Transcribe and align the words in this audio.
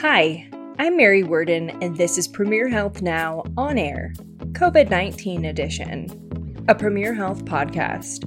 Hi, 0.00 0.48
I'm 0.78 0.96
Mary 0.96 1.24
Werden, 1.24 1.70
and 1.82 1.96
this 1.96 2.18
is 2.18 2.28
Premier 2.28 2.68
Health 2.68 3.02
Now 3.02 3.42
on 3.56 3.76
air, 3.76 4.12
COVID 4.52 4.90
19 4.90 5.44
edition, 5.44 6.64
a 6.68 6.74
Premier 6.76 7.12
Health 7.12 7.44
podcast. 7.44 8.22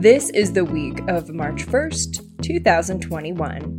This 0.00 0.30
is 0.30 0.54
the 0.54 0.64
week 0.64 0.98
of 1.08 1.28
March 1.28 1.66
1st, 1.66 2.40
2021. 2.40 3.76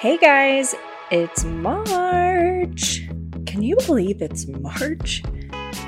Hey 0.00 0.16
guys, 0.16 0.74
it's 1.10 1.44
March. 1.44 3.02
Can 3.44 3.62
you 3.62 3.76
believe 3.86 4.22
it's 4.22 4.48
March? 4.48 5.22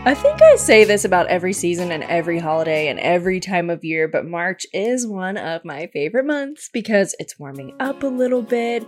I 0.04 0.14
think 0.14 0.40
I 0.42 0.56
say 0.56 0.84
this 0.84 1.04
about 1.04 1.26
every 1.26 1.52
season 1.52 1.90
and 1.92 2.04
every 2.04 2.38
holiday 2.38 2.88
and 2.88 2.98
every 3.00 3.40
time 3.40 3.70
of 3.70 3.84
year, 3.84 4.08
but 4.08 4.26
March 4.26 4.66
is 4.72 5.06
one 5.06 5.36
of 5.36 5.64
my 5.64 5.88
favorite 5.88 6.26
months 6.26 6.68
because 6.72 7.14
it's 7.18 7.38
warming 7.38 7.74
up 7.80 8.02
a 8.02 8.06
little 8.06 8.42
bit, 8.42 8.86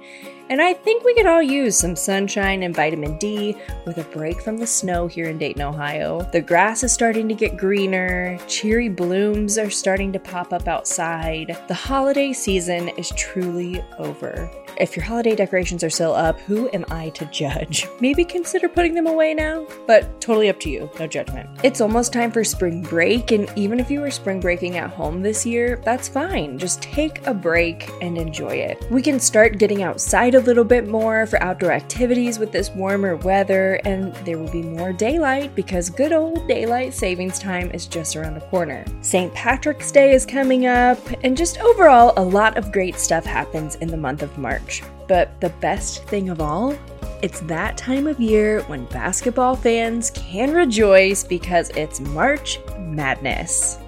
and 0.50 0.62
I 0.62 0.72
think 0.72 1.04
we 1.04 1.14
could 1.14 1.26
all 1.26 1.42
use 1.42 1.78
some 1.78 1.94
sunshine 1.96 2.62
and 2.62 2.74
vitamin 2.74 3.18
D 3.18 3.56
with 3.84 3.98
a 3.98 4.04
break 4.04 4.40
from 4.40 4.56
the 4.56 4.66
snow 4.66 5.06
here 5.06 5.26
in 5.26 5.38
Dayton, 5.38 5.62
Ohio. 5.62 6.22
The 6.32 6.40
grass 6.40 6.82
is 6.82 6.92
starting 6.92 7.28
to 7.28 7.34
get 7.34 7.56
greener, 7.56 8.38
cheery 8.46 8.88
blooms 8.88 9.58
are 9.58 9.70
starting 9.70 10.12
to 10.12 10.18
pop 10.18 10.52
up 10.52 10.66
outside. 10.66 11.56
The 11.68 11.74
holiday 11.74 12.32
season 12.32 12.88
is 12.90 13.10
truly 13.10 13.82
over. 13.98 14.50
If 14.78 14.94
your 14.94 15.04
holiday 15.04 15.34
decorations 15.34 15.82
are 15.82 15.90
still 15.90 16.14
up, 16.14 16.38
who 16.40 16.70
am 16.72 16.84
I 16.88 17.08
to 17.10 17.24
judge? 17.26 17.88
Maybe 18.00 18.24
consider 18.24 18.68
putting 18.68 18.94
them 18.94 19.08
away 19.08 19.34
now, 19.34 19.66
but 19.86 20.20
totally 20.20 20.48
up 20.48 20.60
to 20.60 20.70
you. 20.70 20.88
No 21.00 21.08
judgment. 21.08 21.48
It's 21.64 21.80
almost 21.80 22.12
time 22.12 22.30
for 22.30 22.44
spring 22.44 22.82
break, 22.82 23.32
and 23.32 23.50
even 23.56 23.80
if 23.80 23.90
you 23.90 24.00
were 24.00 24.10
spring 24.10 24.38
breaking 24.38 24.76
at 24.76 24.90
home 24.90 25.20
this 25.20 25.44
year, 25.44 25.82
that's 25.84 26.08
fine. 26.08 26.58
Just 26.58 26.80
take 26.80 27.26
a 27.26 27.34
break 27.34 27.90
and 28.00 28.16
enjoy 28.16 28.50
it. 28.50 28.88
We 28.90 29.02
can 29.02 29.18
start 29.18 29.58
getting 29.58 29.82
outside 29.82 30.36
a 30.38 30.40
little 30.40 30.64
bit 30.64 30.86
more 30.86 31.26
for 31.26 31.42
outdoor 31.42 31.72
activities 31.72 32.38
with 32.38 32.52
this 32.52 32.70
warmer 32.70 33.16
weather, 33.16 33.80
and 33.84 34.14
there 34.24 34.38
will 34.38 34.50
be 34.50 34.62
more 34.62 34.92
daylight 34.92 35.52
because 35.56 35.90
good 35.90 36.12
old 36.12 36.46
daylight 36.46 36.94
savings 36.94 37.40
time 37.40 37.72
is 37.72 37.86
just 37.86 38.14
around 38.14 38.34
the 38.34 38.46
corner. 38.46 38.84
St. 39.00 39.34
Patrick's 39.34 39.90
Day 39.90 40.12
is 40.12 40.24
coming 40.24 40.66
up, 40.66 40.98
and 41.24 41.36
just 41.36 41.58
overall, 41.58 42.12
a 42.16 42.22
lot 42.22 42.56
of 42.56 42.70
great 42.70 43.00
stuff 43.00 43.24
happens 43.24 43.74
in 43.76 43.88
the 43.88 43.96
month 43.96 44.22
of 44.22 44.38
March. 44.38 44.84
But 45.08 45.40
the 45.40 45.50
best 45.60 46.04
thing 46.04 46.28
of 46.28 46.40
all, 46.40 46.78
it's 47.20 47.40
that 47.40 47.76
time 47.76 48.06
of 48.06 48.20
year 48.20 48.62
when 48.62 48.84
basketball 48.86 49.56
fans 49.56 50.12
can 50.14 50.52
rejoice 50.52 51.24
because 51.24 51.70
it's 51.70 51.98
March 51.98 52.60
Madness. 52.78 53.78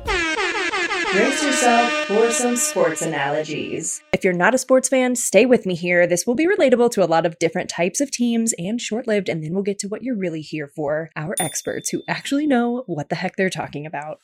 Brace 1.13 1.43
yourself 1.43 1.93
for 2.07 2.31
some 2.31 2.55
sports 2.55 3.03
analogies. 3.03 4.01
If 4.13 4.23
you're 4.23 4.33
not 4.33 4.55
a 4.55 4.59
sports 4.59 4.89
fan, 4.89 5.17
stay 5.17 5.45
with 5.45 5.67
me 5.67 5.75
here. 5.75 6.07
This 6.07 6.25
will 6.25 6.37
be 6.37 6.47
relatable 6.47 6.93
to 6.93 7.03
a 7.03 7.07
lot 7.07 7.27
of 7.27 7.37
different 7.41 7.69
types 7.69 8.01
of 8.01 8.13
teams 8.13 8.55
and 8.59 8.81
short 8.81 9.09
lived, 9.09 9.29
and 9.29 9.43
then 9.43 9.53
we'll 9.53 9.65
get 9.65 9.81
to 9.81 9.89
what 9.89 10.05
you're 10.05 10.17
really 10.17 10.41
here 10.41 10.69
for 10.69 11.11
our 11.17 11.35
experts 11.41 11.89
who 11.91 12.05
actually 12.07 12.47
know 12.47 12.85
what 12.87 13.09
the 13.09 13.17
heck 13.17 13.35
they're 13.35 13.51
talking 13.51 13.87
about. 13.87 14.21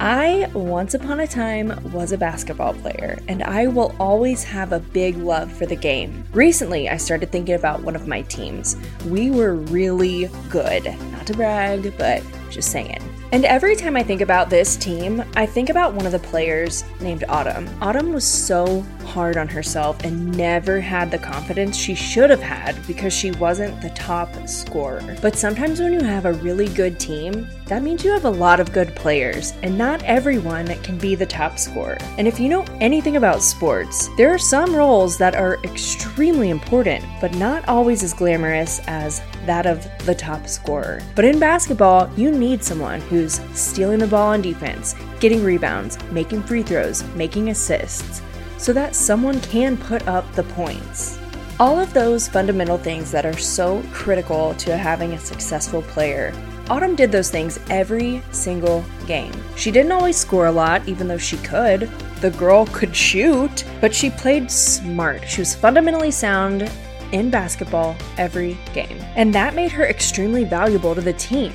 I, 0.00 0.50
once 0.54 0.94
upon 0.94 1.20
a 1.20 1.26
time, 1.28 1.78
was 1.92 2.10
a 2.10 2.18
basketball 2.18 2.74
player, 2.74 3.20
and 3.28 3.44
I 3.44 3.68
will 3.68 3.94
always 4.00 4.42
have 4.42 4.72
a 4.72 4.80
big 4.80 5.16
love 5.16 5.52
for 5.52 5.66
the 5.66 5.76
game. 5.76 6.24
Recently, 6.32 6.88
I 6.88 6.96
started 6.96 7.30
thinking 7.30 7.54
about 7.54 7.82
one 7.82 7.94
of 7.94 8.08
my 8.08 8.22
teams. 8.22 8.76
We 9.06 9.30
were 9.30 9.54
really 9.54 10.28
good. 10.50 10.84
Not 11.12 11.28
to 11.28 11.34
brag, 11.34 11.96
but 11.96 12.24
just 12.50 12.72
saying. 12.72 13.00
And 13.32 13.44
every 13.44 13.74
time 13.74 13.96
I 13.96 14.04
think 14.04 14.20
about 14.20 14.50
this 14.50 14.76
team, 14.76 15.22
I 15.34 15.46
think 15.46 15.68
about 15.68 15.94
one 15.94 16.06
of 16.06 16.12
the 16.12 16.18
players 16.18 16.84
named 17.00 17.24
Autumn. 17.28 17.68
Autumn 17.82 18.12
was 18.12 18.24
so 18.24 18.82
hard 19.04 19.36
on 19.36 19.48
herself 19.48 20.02
and 20.04 20.36
never 20.36 20.80
had 20.80 21.10
the 21.10 21.18
confidence 21.18 21.76
she 21.76 21.94
should 21.94 22.30
have 22.30 22.40
had 22.40 22.74
because 22.86 23.12
she 23.12 23.32
wasn't 23.32 23.80
the 23.82 23.90
top 23.90 24.30
scorer. 24.48 25.16
But 25.20 25.36
sometimes 25.36 25.80
when 25.80 25.92
you 25.92 26.00
have 26.00 26.24
a 26.24 26.34
really 26.34 26.68
good 26.68 27.00
team, 27.00 27.48
that 27.66 27.82
means 27.82 28.04
you 28.04 28.12
have 28.12 28.24
a 28.24 28.30
lot 28.30 28.60
of 28.60 28.72
good 28.72 28.94
players, 28.94 29.52
and 29.62 29.76
not 29.76 30.00
everyone 30.04 30.66
can 30.84 30.96
be 30.98 31.16
the 31.16 31.26
top 31.26 31.58
scorer. 31.58 31.98
And 32.16 32.28
if 32.28 32.38
you 32.38 32.48
know 32.48 32.64
anything 32.80 33.16
about 33.16 33.42
sports, 33.42 34.08
there 34.16 34.32
are 34.32 34.38
some 34.38 34.74
roles 34.74 35.18
that 35.18 35.34
are 35.34 35.58
extremely 35.64 36.50
important, 36.50 37.04
but 37.20 37.34
not 37.34 37.68
always 37.68 38.04
as 38.04 38.14
glamorous 38.14 38.80
as 38.86 39.20
that 39.46 39.66
of 39.66 39.84
the 40.06 40.14
top 40.14 40.46
scorer. 40.46 41.02
But 41.16 41.24
in 41.24 41.40
basketball, 41.40 42.08
you 42.16 42.30
need 42.30 42.62
someone 42.62 43.00
who's 43.00 43.40
stealing 43.52 43.98
the 43.98 44.06
ball 44.06 44.28
on 44.28 44.42
defense, 44.42 44.94
getting 45.18 45.42
rebounds, 45.42 46.00
making 46.12 46.44
free 46.44 46.62
throws, 46.62 47.02
making 47.14 47.50
assists, 47.50 48.22
so 48.58 48.72
that 48.74 48.94
someone 48.94 49.40
can 49.40 49.76
put 49.76 50.06
up 50.06 50.30
the 50.34 50.44
points. 50.44 51.18
All 51.58 51.80
of 51.80 51.92
those 51.92 52.28
fundamental 52.28 52.78
things 52.78 53.10
that 53.10 53.26
are 53.26 53.36
so 53.36 53.82
critical 53.90 54.54
to 54.54 54.76
having 54.76 55.14
a 55.14 55.18
successful 55.18 55.82
player. 55.82 56.32
Autumn 56.68 56.96
did 56.96 57.12
those 57.12 57.30
things 57.30 57.60
every 57.70 58.20
single 58.32 58.84
game. 59.06 59.32
She 59.56 59.70
didn't 59.70 59.92
always 59.92 60.16
score 60.16 60.46
a 60.46 60.52
lot, 60.52 60.86
even 60.88 61.06
though 61.06 61.16
she 61.16 61.36
could. 61.38 61.82
The 62.20 62.32
girl 62.32 62.66
could 62.66 62.94
shoot, 62.94 63.64
but 63.80 63.94
she 63.94 64.10
played 64.10 64.50
smart. 64.50 65.28
She 65.28 65.40
was 65.42 65.54
fundamentally 65.54 66.10
sound 66.10 66.68
in 67.12 67.30
basketball 67.30 67.94
every 68.18 68.58
game. 68.74 68.98
And 69.14 69.32
that 69.32 69.54
made 69.54 69.70
her 69.70 69.86
extremely 69.86 70.42
valuable 70.42 70.96
to 70.96 71.00
the 71.00 71.12
team. 71.12 71.52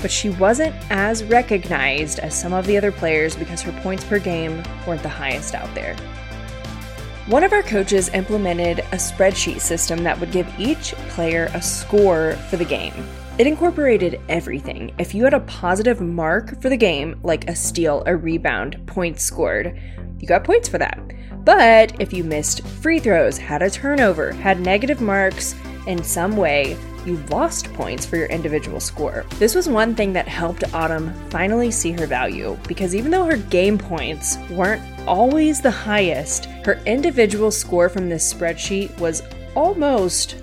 But 0.00 0.10
she 0.10 0.30
wasn't 0.30 0.74
as 0.90 1.24
recognized 1.24 2.20
as 2.20 2.38
some 2.38 2.54
of 2.54 2.66
the 2.66 2.78
other 2.78 2.92
players 2.92 3.36
because 3.36 3.60
her 3.62 3.72
points 3.82 4.04
per 4.04 4.18
game 4.18 4.62
weren't 4.86 5.02
the 5.02 5.10
highest 5.10 5.54
out 5.54 5.74
there. 5.74 5.94
One 7.26 7.44
of 7.44 7.52
our 7.52 7.62
coaches 7.62 8.08
implemented 8.10 8.80
a 8.80 8.96
spreadsheet 8.96 9.60
system 9.60 10.02
that 10.04 10.18
would 10.20 10.30
give 10.30 10.48
each 10.58 10.92
player 11.10 11.50
a 11.52 11.60
score 11.60 12.32
for 12.48 12.56
the 12.56 12.64
game. 12.64 12.94
It 13.36 13.48
incorporated 13.48 14.20
everything. 14.28 14.94
If 14.96 15.12
you 15.12 15.24
had 15.24 15.34
a 15.34 15.40
positive 15.40 16.00
mark 16.00 16.62
for 16.62 16.68
the 16.68 16.76
game, 16.76 17.18
like 17.24 17.50
a 17.50 17.56
steal, 17.56 18.04
a 18.06 18.14
rebound, 18.14 18.80
points 18.86 19.24
scored, 19.24 19.76
you 20.20 20.28
got 20.28 20.44
points 20.44 20.68
for 20.68 20.78
that. 20.78 21.00
But 21.44 22.00
if 22.00 22.12
you 22.12 22.22
missed 22.22 22.64
free 22.64 23.00
throws, 23.00 23.36
had 23.36 23.60
a 23.60 23.68
turnover, 23.68 24.32
had 24.32 24.60
negative 24.60 25.00
marks 25.00 25.56
in 25.88 26.04
some 26.04 26.36
way, 26.36 26.76
you 27.04 27.16
lost 27.28 27.72
points 27.74 28.06
for 28.06 28.16
your 28.16 28.26
individual 28.26 28.78
score. 28.78 29.26
This 29.40 29.56
was 29.56 29.68
one 29.68 29.96
thing 29.96 30.12
that 30.12 30.28
helped 30.28 30.72
Autumn 30.72 31.12
finally 31.28 31.72
see 31.72 31.90
her 31.90 32.06
value 32.06 32.56
because 32.68 32.94
even 32.94 33.10
though 33.10 33.26
her 33.26 33.36
game 33.36 33.76
points 33.76 34.38
weren't 34.48 34.82
always 35.08 35.60
the 35.60 35.72
highest, 35.72 36.46
her 36.64 36.80
individual 36.86 37.50
score 37.50 37.88
from 37.88 38.08
this 38.08 38.32
spreadsheet 38.32 38.96
was 38.98 39.22
almost 39.56 40.36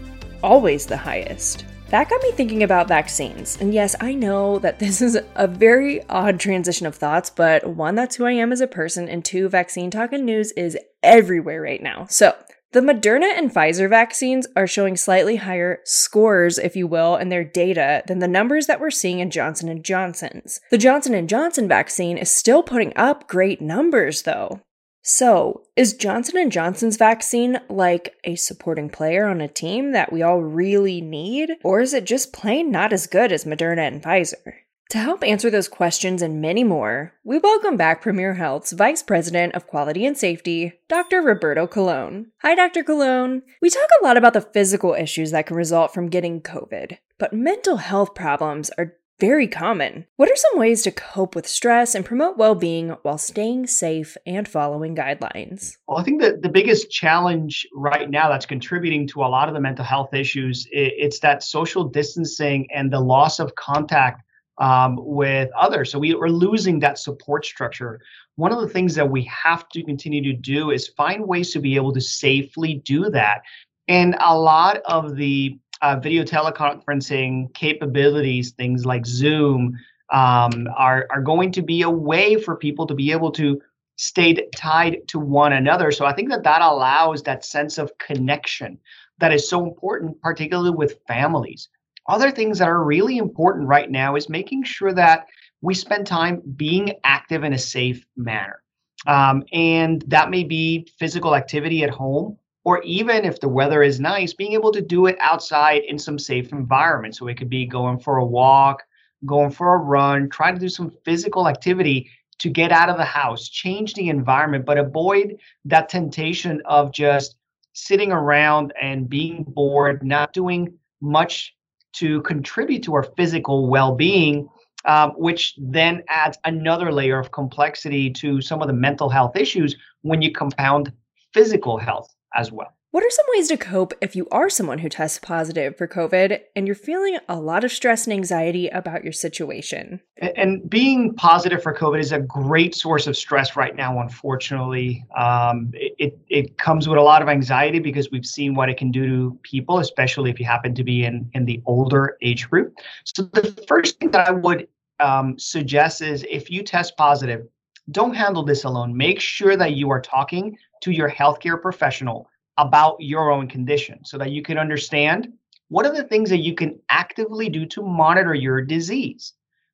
always 0.44 0.85
the 0.85 0.97
highest. 0.97 1.66
That 1.91 2.09
got 2.09 2.24
me 2.24 2.31
thinking 2.31 2.63
about 2.63 2.88
vaccines. 2.88 3.57
And 3.59 3.74
yes, 3.74 3.97
I 4.00 4.13
know 4.13 4.59
that 4.59 4.79
this 4.79 5.02
is 5.02 5.19
a 5.35 5.46
very 5.46 6.02
odd 6.07 6.40
transition 6.40 6.88
of 6.88 6.96
thoughts, 6.96 7.29
but 7.29 7.68
one, 7.68 7.96
that's 7.96 8.16
who 8.16 8.24
I 8.24 8.31
am 8.31 8.53
as 8.53 8.62
a 8.62 8.68
person, 8.68 9.09
and 9.09 9.25
two, 9.25 9.50
vaccine 9.50 9.91
talk 9.91 10.13
and 10.13 10.25
news 10.25 10.53
is 10.53 10.78
everywhere 11.03 11.62
right 11.62 11.84
now. 11.84 12.06
So, 12.09 12.34
the 12.72 12.80
Moderna 12.80 13.38
and 13.38 13.53
Pfizer 13.53 13.90
vaccines 13.90 14.47
are 14.56 14.68
showing 14.68 14.96
slightly 14.96 15.35
higher 15.35 15.80
scores, 15.84 16.57
if 16.57 16.78
you 16.78 16.88
will, 16.88 17.18
in 17.18 17.28
their 17.28 17.44
data 17.44 18.03
than 18.07 18.19
the 18.19 18.28
numbers 18.30 18.68
that 18.68 18.80
we're 18.80 18.90
seeing 18.90 19.19
in 19.19 19.30
Johnson 19.30 19.84
& 19.84 19.84
Johnson's. 19.84 20.62
The 20.72 20.78
Johnson 20.78 21.28
& 21.28 21.28
Johnson 21.28 21.68
vaccine 21.68 22.18
is 22.18 22.31
still 22.31 22.63
putting 22.63 22.94
up 22.96 23.28
great 23.28 23.59
numbers 23.59 24.22
though. 24.22 24.62
So, 25.03 25.63
is 25.75 25.95
Johnson 25.95 26.47
& 26.50 26.51
Johnson's 26.51 26.95
vaccine 26.95 27.59
like 27.69 28.16
a 28.23 28.35
supporting 28.35 28.88
player 28.88 29.25
on 29.25 29.42
a 29.42 29.48
team 29.48 29.94
that 29.94 30.13
we 30.13 30.21
all 30.21 30.44
really 30.44 31.01
need 31.01 31.53
or 31.63 31.80
is 31.81 31.95
it 31.95 32.06
just 32.06 32.31
plain 32.31 32.69
not 32.69 32.94
as 32.94 33.07
good 33.07 33.31
as 33.31 33.44
Moderna 33.44 33.88
and 33.88 34.03
Pfizer? 34.03 34.53
To 34.92 35.00
help 35.00 35.24
answer 35.24 35.50
those 35.50 35.68
questions 35.68 36.21
and 36.21 36.39
many 36.39 36.63
more, 36.63 37.13
we 37.24 37.39
welcome 37.39 37.77
back 37.77 38.01
Premier 38.01 38.36
Health's 38.36 38.74
Vice 38.74 39.01
President 39.01 39.56
of 39.56 39.65
Quality 39.65 40.06
and 40.06 40.15
Safety, 40.15 40.74
Dr. 40.88 41.21
Roberto 41.21 41.65
Colon. 41.65 42.31
Hi, 42.44 42.54
Dr. 42.54 42.83
Colon. 42.83 43.42
We 43.59 43.71
talk 43.71 43.88
a 44.00 44.04
lot 44.04 44.18
about 44.18 44.33
the 44.33 44.42
physical 44.42 44.94
issues 44.94 45.31
that 45.31 45.47
can 45.47 45.56
result 45.56 45.95
from 45.95 46.09
getting 46.09 46.42
COVID, 46.42 46.97
but 47.18 47.33
mental 47.33 47.77
health 47.77 48.13
problems 48.13 48.69
are 48.77 48.97
very 49.21 49.47
common. 49.47 50.07
What 50.18 50.31
are 50.31 50.35
some 50.35 50.57
ways 50.57 50.81
to 50.81 50.91
cope 50.91 51.35
with 51.35 51.47
stress 51.47 51.94
and 51.94 52.03
promote 52.03 52.39
well 52.39 52.56
being 52.56 52.89
while 53.03 53.19
staying 53.19 53.68
safe 53.68 54.18
and 54.25 54.47
following 54.47 54.95
guidelines? 54.95 55.77
Well, 55.88 56.00
I 56.00 56.03
think 56.03 56.21
that 56.21 56.41
the 56.41 56.50
biggest 56.50 56.89
challenge 56.89 57.68
right 57.75 58.09
now 58.09 58.29
that's 58.29 58.47
contributing 58.47 59.07
to 59.09 59.21
a 59.21 59.29
lot 59.29 59.47
of 59.47 59.53
the 59.53 59.62
mental 59.62 59.85
health 59.85 60.13
issues 60.15 60.68
it's 60.71 61.19
that 61.19 61.44
social 61.44 61.83
distancing 61.83 62.68
and 62.73 62.91
the 62.91 63.00
loss 63.00 63.39
of 63.39 63.53
contact 63.53 64.23
um, 64.57 64.97
with 64.97 65.50
others. 65.56 65.91
So 65.91 66.00
we, 66.00 66.15
we're 66.15 66.27
losing 66.29 66.79
that 66.79 66.97
support 66.97 67.45
structure. 67.45 68.00
One 68.38 68.51
of 68.51 68.59
the 68.59 68.69
things 68.69 68.95
that 68.95 69.09
we 69.09 69.23
have 69.25 69.69
to 69.69 69.83
continue 69.83 70.23
to 70.23 70.33
do 70.33 70.71
is 70.71 70.88
find 70.88 71.27
ways 71.27 71.51
to 71.51 71.59
be 71.59 71.75
able 71.75 71.94
to 71.94 72.01
safely 72.01 72.81
do 72.85 73.12
that. 73.12 73.41
And 73.88 74.15
a 74.19 74.35
lot 74.35 74.81
of 74.85 75.15
the 75.15 75.59
uh, 75.81 75.98
video 75.98 76.24
teleconferencing 76.24 77.54
capabilities, 77.54 78.51
things 78.51 78.86
like 78.86 79.06
Zoom, 79.06 79.78
um, 80.12 80.68
are 80.78 81.07
are 81.10 81.22
going 81.22 81.51
to 81.54 81.62
be 81.62 81.81
a 81.81 81.89
way 81.89 82.36
for 82.36 82.56
people 82.56 82.86
to 82.88 82.94
be 82.94 83.12
able 83.12 83.31
to 83.31 83.62
stay 83.98 84.33
tied 84.56 84.98
to 85.07 85.19
one 85.19 85.54
another. 85.54 85.92
So 85.92 86.06
I 86.06 86.13
think 86.13 86.30
that 86.30 86.44
that 86.44 86.62
allows 86.62 87.24
that 87.24 87.45
sense 87.45 87.78
of 87.78 87.98
connection 88.00 88.80
that 89.19 89.31
is 89.31 89.48
so 89.48 89.63
important, 89.63 90.19
particularly 90.22 90.72
with 90.72 91.00
families. 91.07 91.69
Other 92.07 92.31
things 92.31 92.57
that 92.60 92.68
are 92.68 92.83
really 92.83 93.18
important 93.18 93.68
right 93.68 93.89
now 93.89 94.16
is 94.16 94.28
making 94.28 94.63
sure 94.63 94.94
that 94.94 95.28
we 95.62 95.75
spend 95.75 96.07
time 96.07 96.42
being 96.56 96.94
active 97.04 97.44
in 97.44 97.54
a 97.54 97.60
safe 97.60 98.04
manner. 98.18 98.63
Um, 99.06 99.44
and 99.54 100.04
that 100.07 100.30
may 100.30 100.44
be 100.44 100.88
physical 100.98 101.36
activity 101.36 101.83
at 101.83 101.89
home, 101.92 102.38
or 102.63 102.81
even 102.84 103.25
if 103.25 103.40
the 103.40 103.50
weather 103.50 103.81
is 103.81 104.00
nice, 104.00 104.34
being 104.34 104.54
able 104.54 104.72
to 104.72 104.81
do 104.81 105.08
it 105.08 105.18
outside 105.19 105.81
in 105.88 105.98
some 105.98 106.19
safe 106.19 106.52
environment. 106.52 107.16
So 107.16 107.28
it 107.28 107.38
could 107.38 107.50
be 107.50 107.66
going 107.66 108.00
for 108.00 108.18
a 108.18 108.25
walk, 108.25 108.84
going 109.25 109.52
for 109.52 109.74
a 109.74 109.78
run, 109.78 110.30
trying 110.30 110.56
to 110.56 110.60
do 110.60 110.69
some 110.69 110.92
physical 111.04 111.48
activity 111.48 112.10
to 112.40 112.50
get 112.50 112.72
out 112.72 112.90
of 112.90 112.98
the 112.98 113.06
house, 113.06 113.50
change 113.50 113.94
the 113.94 114.10
environment, 114.10 114.66
but 114.66 114.78
avoid 114.78 115.38
that 115.66 115.90
temptation 115.90 116.62
of 116.66 116.92
just 116.92 117.36
sitting 117.74 118.12
around 118.12 118.74
and 118.81 119.10
being 119.10 119.44
bored, 119.44 120.04
not 120.04 120.34
doing 120.34 120.74
much 121.02 121.56
to 121.94 122.22
contribute 122.22 122.84
to 122.84 122.94
our 122.94 123.04
physical 123.04 123.68
well 123.68 123.96
being, 123.96 124.48
um, 124.86 125.12
which 125.12 125.56
then 125.57 126.04
adds 126.10 126.38
another 126.46 126.92
layer 126.92 127.19
of 127.19 127.31
complexity 127.31 128.10
to 128.10 128.42
some 128.42 128.62
of 128.62 128.68
the 128.68 128.74
mental 128.74 129.10
health 129.10 129.36
issues 129.36 129.75
when 130.02 130.22
you 130.22 130.31
compound 130.31 130.92
physical 131.34 131.78
health 131.78 132.14
as 132.36 132.51
well. 132.51 132.74
What 132.92 133.06
are 133.06 133.10
some 133.10 133.25
ways 133.36 133.48
to 133.48 133.56
cope 133.56 133.94
if 134.01 134.18
you 134.18 134.28
are 134.33 134.50
someone 134.50 134.80
who 134.80 134.89
tests 134.89 135.18
positive 135.18 135.78
for 135.78 135.88
COVID 135.88 136.42
and 136.57 136.68
you're 136.68 136.75
feeling 136.75 137.18
a 137.30 137.39
lot 137.39 137.63
of 137.63 137.72
stress 137.72 138.06
and 138.06 138.13
anxiety 138.13 138.68
about 138.68 139.06
your 139.06 139.13
situation? 139.13 140.01
And 140.18 140.69
being 140.69 141.13
positive 141.13 141.63
for 141.63 141.74
COVID 141.74 142.01
is 142.01 142.12
a 142.12 142.19
great 142.19 142.75
source 142.75 143.07
of 143.07 143.16
stress 143.16 143.56
right 143.56 143.78
now, 143.78 144.01
unfortunately. 144.01 145.06
Um, 145.18 145.72
it, 145.74 146.19
it 146.28 146.57
comes 146.57 146.89
with 146.89 146.98
a 146.98 147.01
lot 147.01 147.22
of 147.22 147.30
anxiety 147.30 147.80
because 147.80 148.12
we've 148.12 148.25
seen 148.25 148.56
what 148.56 148.68
it 148.68 148.75
can 148.75 148.92
do 148.92 149.07
to 149.07 149.39
people, 149.44 149.80
especially 149.80 150.30
if 150.30 150.38
you 150.38 150.45
happen 150.45 150.75
to 150.75 150.83
be 150.83 151.06
in, 151.06 151.30
in 151.33 151.45
the 151.45 151.62
older 151.66 152.18
age 152.22 152.50
group. 152.50 152.75
So, 153.06 153.24
the 153.24 153.54
first 153.69 154.00
thing 154.00 154.12
that 154.12 154.28
I 154.28 154.31
would 154.31 154.68
um, 155.00 155.39
suggest 155.39 156.01
is 156.01 156.25
if 156.30 156.51
you 156.51 156.62
test 156.62 156.98
positive, 156.98 157.48
don't 157.89 158.13
handle 158.13 158.44
this 158.44 158.66
alone. 158.66 158.95
Make 158.95 159.22
sure 159.22 159.56
that 159.56 159.74
you 159.74 159.89
are 159.92 160.01
talking 160.01 160.57
to 160.81 160.92
your 160.92 161.10
healthcare 161.10 161.62
professional 161.62 162.28
about 162.57 162.98
your 163.00 163.31
own 163.31 163.48
condition 163.48 164.04
so 164.04 164.18
that 164.18 164.31
you 164.31 164.42
can 164.42 164.57
understand 164.57 165.31
what 165.69 165.86
are 165.86 165.95
the 165.95 166.04
things 166.04 166.30
that 166.30 166.39
you 166.39 166.54
can 166.54 166.80
actively 166.89 167.50
do 167.50 167.66
to 167.68 167.81
monitor 167.81 168.33
your 168.33 168.62
disease? 168.62 169.33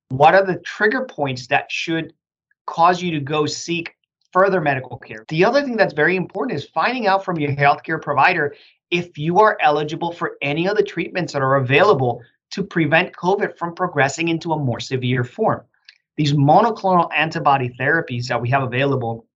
What 0.10 0.36
are 0.36 0.46
the 0.46 0.60
trigger 0.60 1.06
points 1.06 1.48
that 1.48 1.72
should 1.72 2.14
cause 2.66 3.02
you 3.02 3.12
to 3.12 3.20
go 3.20 3.46
seek 3.46 3.96
further 4.32 4.62
medical 4.62 4.98
care? 4.98 5.26
The 5.28 5.44
other 5.44 5.64
thing 5.64 5.76
that's 5.76 5.94
very 5.94 6.16
important 6.16 6.58
is 6.58 6.70
finding 6.70 7.08
out 7.08 7.26
from 7.26 7.40
your 7.40 7.52
healthcare 7.56 8.02
provider 8.02 8.56
if 8.92 9.18
you 9.18 9.40
are 9.40 9.58
eligible 9.60 10.12
for 10.12 10.38
any 10.42 10.68
of 10.68 10.78
the 10.78 10.84
treatments 10.84 11.34
that 11.34 11.42
are 11.42 11.56
available 11.56 12.22
to 12.52 12.64
prevent 12.64 13.16
COVID 13.16 13.58
from 13.58 13.76
progressing 13.76 14.30
into 14.30 14.54
a 14.54 14.60
more 14.60 14.80
severe 14.80 15.24
form. 15.24 15.62
These 16.16 16.34
monoclonal 16.34 17.10
antibody 17.14 17.76
therapies 17.80 18.28
that 18.28 18.42
we 18.42 18.50
have 18.50 18.64
available 18.64 19.27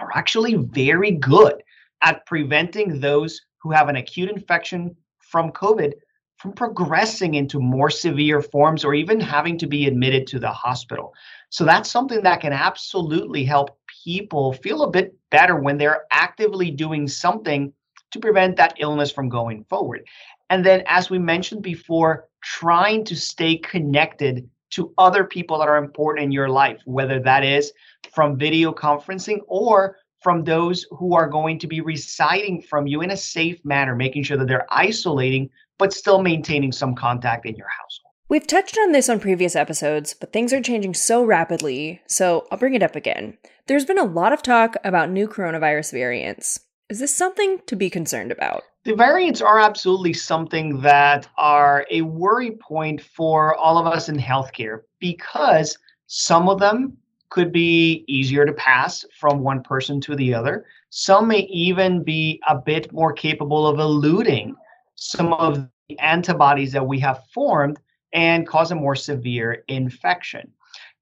are 0.00 0.10
actually 0.14 0.54
very 0.54 1.12
good 1.12 1.62
at 2.02 2.24
preventing 2.26 3.00
those 3.00 3.40
who 3.58 3.70
have 3.70 3.88
an 3.88 3.96
acute 3.96 4.30
infection 4.30 4.96
from 5.18 5.52
COVID 5.52 5.92
from 6.40 6.52
progressing 6.54 7.34
into 7.34 7.60
more 7.60 7.90
severe 7.90 8.40
forms 8.40 8.82
or 8.82 8.94
even 8.94 9.20
having 9.20 9.58
to 9.58 9.66
be 9.66 9.86
admitted 9.86 10.26
to 10.26 10.38
the 10.38 10.50
hospital. 10.50 11.12
So 11.50 11.66
that's 11.66 11.90
something 11.90 12.22
that 12.22 12.40
can 12.40 12.54
absolutely 12.54 13.44
help 13.44 13.78
people 14.04 14.54
feel 14.54 14.82
a 14.82 14.90
bit 14.90 15.14
better 15.30 15.56
when 15.56 15.76
they're 15.76 16.04
actively 16.10 16.70
doing 16.70 17.06
something 17.06 17.70
to 18.12 18.18
prevent 18.18 18.56
that 18.56 18.74
illness 18.78 19.12
from 19.12 19.28
going 19.28 19.64
forward. 19.64 20.02
And 20.48 20.64
then, 20.64 20.82
as 20.86 21.10
we 21.10 21.18
mentioned 21.18 21.62
before, 21.62 22.26
trying 22.42 23.04
to 23.04 23.16
stay 23.16 23.58
connected 23.58 24.48
to 24.70 24.92
other 24.98 25.24
people 25.24 25.58
that 25.58 25.68
are 25.68 25.76
important 25.76 26.24
in 26.24 26.32
your 26.32 26.48
life, 26.48 26.80
whether 26.84 27.20
that 27.20 27.44
is 27.44 27.72
from 28.14 28.38
video 28.38 28.72
conferencing 28.72 29.38
or 29.46 29.96
from 30.20 30.44
those 30.44 30.86
who 30.90 31.14
are 31.14 31.28
going 31.28 31.58
to 31.58 31.66
be 31.66 31.80
residing 31.80 32.62
from 32.62 32.86
you 32.86 33.00
in 33.00 33.10
a 33.10 33.16
safe 33.16 33.64
manner, 33.64 33.94
making 33.94 34.22
sure 34.22 34.36
that 34.36 34.48
they're 34.48 34.66
isolating 34.70 35.48
but 35.78 35.92
still 35.94 36.22
maintaining 36.22 36.72
some 36.72 36.94
contact 36.94 37.46
in 37.46 37.56
your 37.56 37.68
household. 37.68 38.12
We've 38.28 38.46
touched 38.46 38.78
on 38.78 38.92
this 38.92 39.08
on 39.08 39.18
previous 39.18 39.56
episodes, 39.56 40.14
but 40.14 40.32
things 40.32 40.52
are 40.52 40.60
changing 40.60 40.94
so 40.94 41.24
rapidly, 41.24 42.00
so 42.06 42.46
I'll 42.52 42.58
bring 42.58 42.74
it 42.74 42.82
up 42.82 42.94
again. 42.94 43.38
There's 43.66 43.86
been 43.86 43.98
a 43.98 44.04
lot 44.04 44.32
of 44.32 44.42
talk 44.42 44.76
about 44.84 45.10
new 45.10 45.26
coronavirus 45.26 45.92
variants. 45.92 46.60
Is 46.90 46.98
this 46.98 47.14
something 47.14 47.60
to 47.66 47.76
be 47.76 47.88
concerned 47.88 48.32
about? 48.32 48.64
The 48.82 48.96
variants 48.96 49.40
are 49.40 49.60
absolutely 49.60 50.12
something 50.12 50.80
that 50.80 51.28
are 51.38 51.86
a 51.88 52.02
worry 52.02 52.50
point 52.60 53.00
for 53.00 53.54
all 53.54 53.78
of 53.78 53.86
us 53.86 54.08
in 54.08 54.18
healthcare 54.18 54.80
because 54.98 55.78
some 56.08 56.48
of 56.48 56.58
them 56.58 56.96
could 57.28 57.52
be 57.52 58.04
easier 58.08 58.44
to 58.44 58.52
pass 58.54 59.04
from 59.16 59.38
one 59.38 59.62
person 59.62 60.00
to 60.00 60.16
the 60.16 60.34
other. 60.34 60.66
Some 60.88 61.28
may 61.28 61.42
even 61.42 62.02
be 62.02 62.40
a 62.48 62.56
bit 62.56 62.92
more 62.92 63.12
capable 63.12 63.68
of 63.68 63.78
eluding 63.78 64.56
some 64.96 65.32
of 65.34 65.68
the 65.88 65.98
antibodies 66.00 66.72
that 66.72 66.84
we 66.84 66.98
have 66.98 67.22
formed 67.32 67.78
and 68.12 68.48
cause 68.48 68.72
a 68.72 68.74
more 68.74 68.96
severe 68.96 69.62
infection. 69.68 70.50